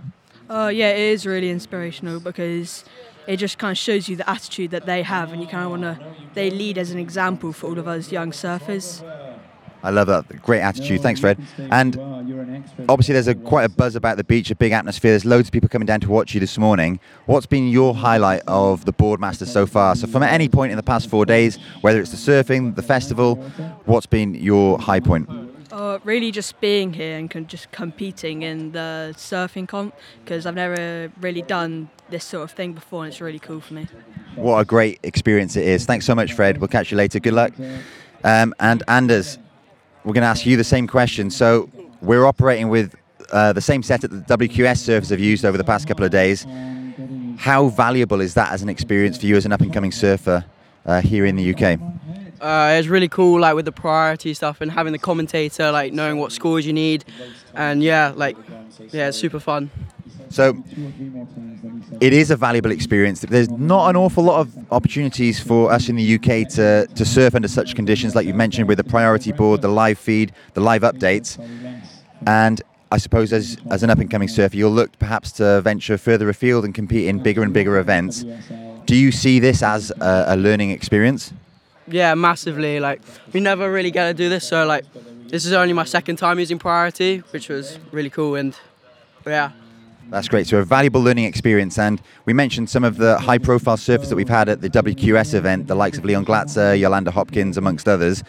[0.50, 2.84] Uh, yeah, it is really inspirational because
[3.26, 5.70] it just kind of shows you the attitude that they have and you kind of
[5.70, 5.98] want to,
[6.34, 9.02] they lead as an example for all of us young surfers.
[9.84, 10.42] I love that.
[10.42, 11.02] Great attitude.
[11.02, 11.38] Thanks, Fred.
[11.58, 11.98] And
[12.88, 15.12] obviously, there's a quite a buzz about the beach, a big atmosphere.
[15.12, 17.00] There's loads of people coming down to watch you this morning.
[17.26, 19.96] What's been your highlight of the Boardmasters so far?
[19.96, 23.36] So, from any point in the past four days, whether it's the surfing, the festival,
[23.86, 25.30] what's been your high point?
[25.74, 30.56] Uh, really, just being here and con- just competing in the surfing comp because I've
[30.56, 33.88] never really done this sort of thing before, and it's really cool for me.
[34.36, 35.86] What a great experience it is.
[35.86, 36.60] Thanks so much, Fred.
[36.60, 37.20] We'll catch you later.
[37.20, 37.54] Good luck.
[38.24, 39.38] Um, and Anders,
[40.04, 41.30] we're going to ask you the same question.
[41.30, 41.70] So
[42.02, 42.96] we're operating with
[43.32, 46.12] uh, the same setup that the WQS surfers have used over the past couple of
[46.12, 46.46] days.
[47.38, 50.46] How valuable is that as an experience for you as an up and coming surfer
[50.86, 51.80] uh, here in the UK?
[52.40, 56.18] Uh, it's really cool, like with the priority stuff and having the commentator, like knowing
[56.18, 57.06] what scores you need,
[57.54, 58.36] and yeah, like
[58.92, 59.72] yeah, it's super fun.
[60.34, 60.58] So
[62.02, 63.22] it is a valuable experience.
[63.22, 67.36] There's not an awful lot of opportunities for us in the UK to, to surf
[67.36, 70.82] under such conditions, like you mentioned, with the priority board, the live feed, the live
[70.82, 71.38] updates.
[72.26, 76.00] And I suppose as, as an up and coming surfer, you'll look perhaps to venture
[76.00, 78.26] further afield and compete in bigger and bigger events.
[78.88, 81.32] Do you see this as a, a learning experience?
[81.88, 82.80] Yeah, massively.
[82.80, 83.04] Like
[83.34, 84.86] we never really get to do this, so like
[85.28, 88.34] this is only my second time using priority, which was really cool.
[88.36, 88.56] And
[89.28, 89.52] yeah,
[90.14, 90.46] that's great.
[90.46, 91.80] So a valuable learning experience.
[91.80, 95.34] And we mentioned some of the high profile surfers that we've had at the WQS
[95.34, 98.24] event, the likes of Leon Glatzer, Yolanda Hopkins, amongst others.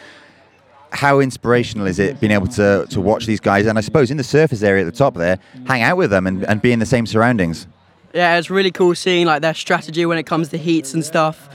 [0.93, 4.16] How inspirational is it being able to, to watch these guys and I suppose in
[4.16, 6.78] the surface area at the top there, hang out with them and, and be in
[6.78, 7.66] the same surroundings?
[8.14, 11.51] Yeah, it's really cool seeing like their strategy when it comes to heats and stuff.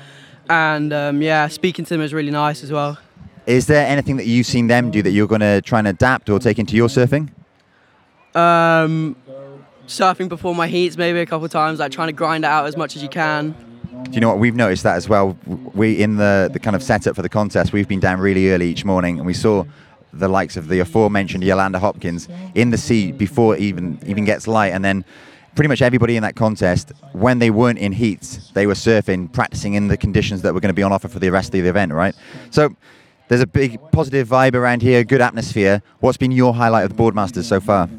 [0.48, 3.00] And um, yeah, speaking to them is really nice as well.
[3.48, 6.30] Is there anything that you've seen them do that you're going to try and adapt
[6.30, 7.30] or take into your surfing?
[8.36, 9.16] Um,
[9.90, 12.66] surfing before my heats maybe a couple of times, like trying to grind it out
[12.66, 13.56] as much as you can.
[14.04, 15.38] Do you know what we've noticed that as well?
[15.74, 18.70] We in the the kind of setup for the contest, we've been down really early
[18.70, 19.66] each morning, and we saw
[20.14, 24.48] the likes of the aforementioned Yolanda Hopkins in the sea before it even even gets
[24.48, 25.04] light, and then
[25.56, 29.74] pretty much everybody in that contest, when they weren't in heats, they were surfing, practicing
[29.74, 31.68] in the conditions that were going to be on offer for the rest of the
[31.68, 32.16] event, right?
[32.50, 32.74] So
[33.28, 35.82] there's a big positive vibe around here, good atmosphere.
[36.00, 37.90] What's been your highlight of the Boardmasters so far?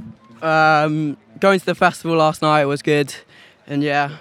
[0.43, 3.15] Um, going to the festival last night was good,
[3.67, 4.17] and yeah.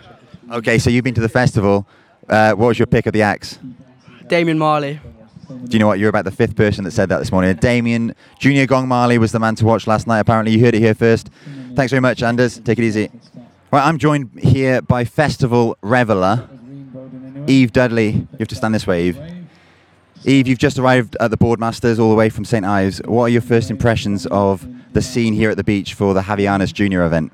[0.51, 1.86] Okay, so you've been to the festival.
[2.28, 3.59] Uh, what was your pick of the acts?
[4.28, 4.99] Damian Marley.
[5.47, 5.99] Do you know what?
[5.99, 7.55] You're about the fifth person that said that this morning.
[7.55, 10.20] Damian Junior Gong Marley was the man to watch last night.
[10.20, 11.30] Apparently, you heard it here first.
[11.76, 12.59] Thanks very much, Anders.
[12.59, 13.09] Take it easy.
[13.72, 16.47] Right, I'm joined here by festival reveller
[17.47, 18.11] Eve Dudley.
[18.11, 19.39] You have to stand this way, Eve.
[20.26, 23.01] Eve, you've just arrived at the Boardmasters all the way from St Ives.
[23.05, 26.74] What are your first impressions of the scene here at the beach for the Havaianas
[26.74, 27.32] Junior event?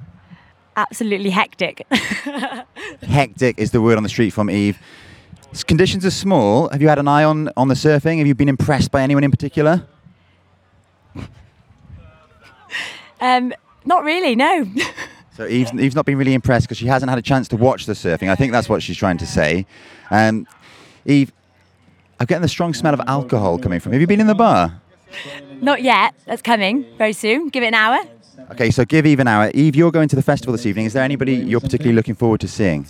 [0.78, 1.86] Absolutely hectic.
[3.02, 4.78] Hectic is the word on the street from Eve.
[5.68, 6.68] Conditions are small.
[6.70, 8.18] Have you had an eye on, on the surfing?
[8.18, 9.88] Have you been impressed by anyone in particular?
[13.22, 13.54] um,
[13.86, 14.66] not really, no.
[15.36, 17.88] So Eve's, Eve's not been really impressed because she hasn't had a chance to watch
[17.88, 18.30] the surfing.
[18.30, 19.66] I think that's what she's trying to say.
[20.10, 20.48] Um,
[21.06, 21.34] Eve,
[22.20, 23.92] I'm getting the strong smell of alcohol coming from.
[23.92, 24.82] Have you been in the bar?
[25.62, 26.14] Not yet.
[26.26, 27.50] That's coming very soon.
[27.50, 27.98] Give it an hour.
[28.52, 29.52] Okay, so give Eve an hour.
[29.54, 30.86] Eve, you're going to the festival this evening.
[30.86, 32.86] Is there anybody you're particularly looking forward to seeing?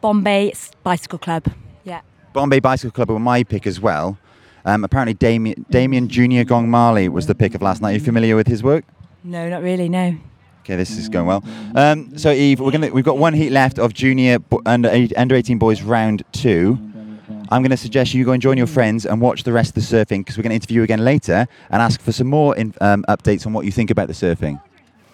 [0.00, 0.52] Bombay
[0.82, 1.46] Bicycle Club.
[1.84, 2.00] Yeah.
[2.32, 4.18] Bombay Bicycle Club were my pick as well.
[4.64, 7.90] Um, apparently, Damian, Damian Junior Gong Marley was the pick of last night.
[7.90, 8.84] Are you familiar with his work?
[9.24, 9.88] No, not really.
[9.88, 10.16] No.
[10.64, 11.42] Okay, this is going well.
[11.74, 15.12] Um, so, Eve, we're gonna we've got one heat left of junior bo- under eight,
[15.16, 16.78] under 18 boys round two.
[17.50, 19.88] I'm going to suggest you go and join your friends and watch the rest of
[19.88, 22.74] the surfing because we're going to interview again later and ask for some more in,
[22.80, 24.62] um, updates on what you think about the surfing.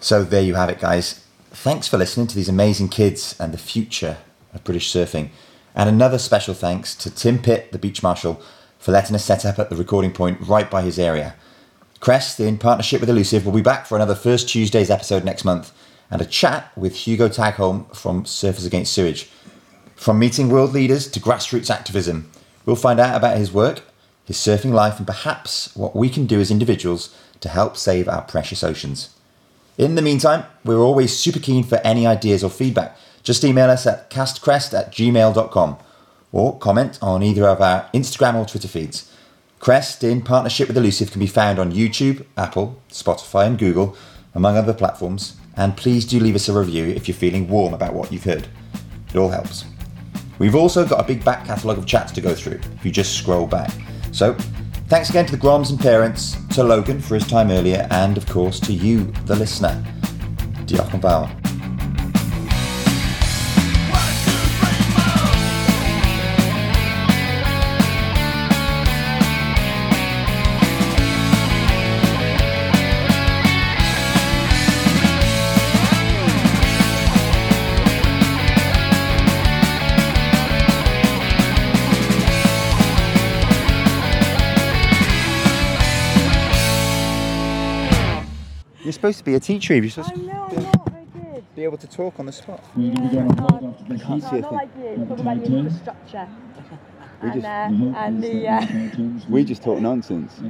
[0.01, 1.25] So there you have it, guys.
[1.51, 4.19] Thanks for listening to these amazing kids and the future
[4.53, 5.31] of British surfing.
[5.75, 8.41] And another special thanks to Tim Pitt, the beach marshal,
[8.79, 11.35] for letting us set up at the recording point right by his area.
[12.01, 15.73] Crest, in partnership with Elusive, will be back for another First Tuesdays episode next month
[16.11, 19.31] and a chat with Hugo Tagholm from Surfers Against Sewage.
[19.97, 22.31] From meeting world leaders to grassroots activism,
[22.65, 23.83] we'll find out about his work,
[24.25, 28.23] his surfing life, and perhaps what we can do as individuals to help save our
[28.23, 29.11] precious oceans.
[29.79, 32.97] In the meantime, we're always super keen for any ideas or feedback.
[33.23, 35.77] Just email us at castcrest at gmail.com
[36.33, 39.11] or comment on either of our Instagram or Twitter feeds.
[39.59, 43.97] Crest, in partnership with Elusive, can be found on YouTube, Apple, Spotify, and Google,
[44.35, 45.37] among other platforms.
[45.57, 48.49] And please do leave us a review if you're feeling warm about what you've heard.
[49.09, 49.65] It all helps.
[50.39, 53.17] We've also got a big back catalogue of chats to go through if you just
[53.17, 53.71] scroll back.
[54.13, 54.35] So,
[54.89, 58.27] thanks again to the Groms and parents, to Logan for his time earlier, and of
[58.27, 59.83] course to you, the listener.
[60.67, 61.46] Diolch yn fawr.
[89.13, 92.61] Supposed to be a teacher, You're supposed to be able to talk on the spot.
[92.77, 92.93] Not
[94.53, 95.07] like you.
[95.07, 96.29] Talk about the infrastructure.
[97.23, 100.41] We and, just- uh, and the uh, We just talk nonsense.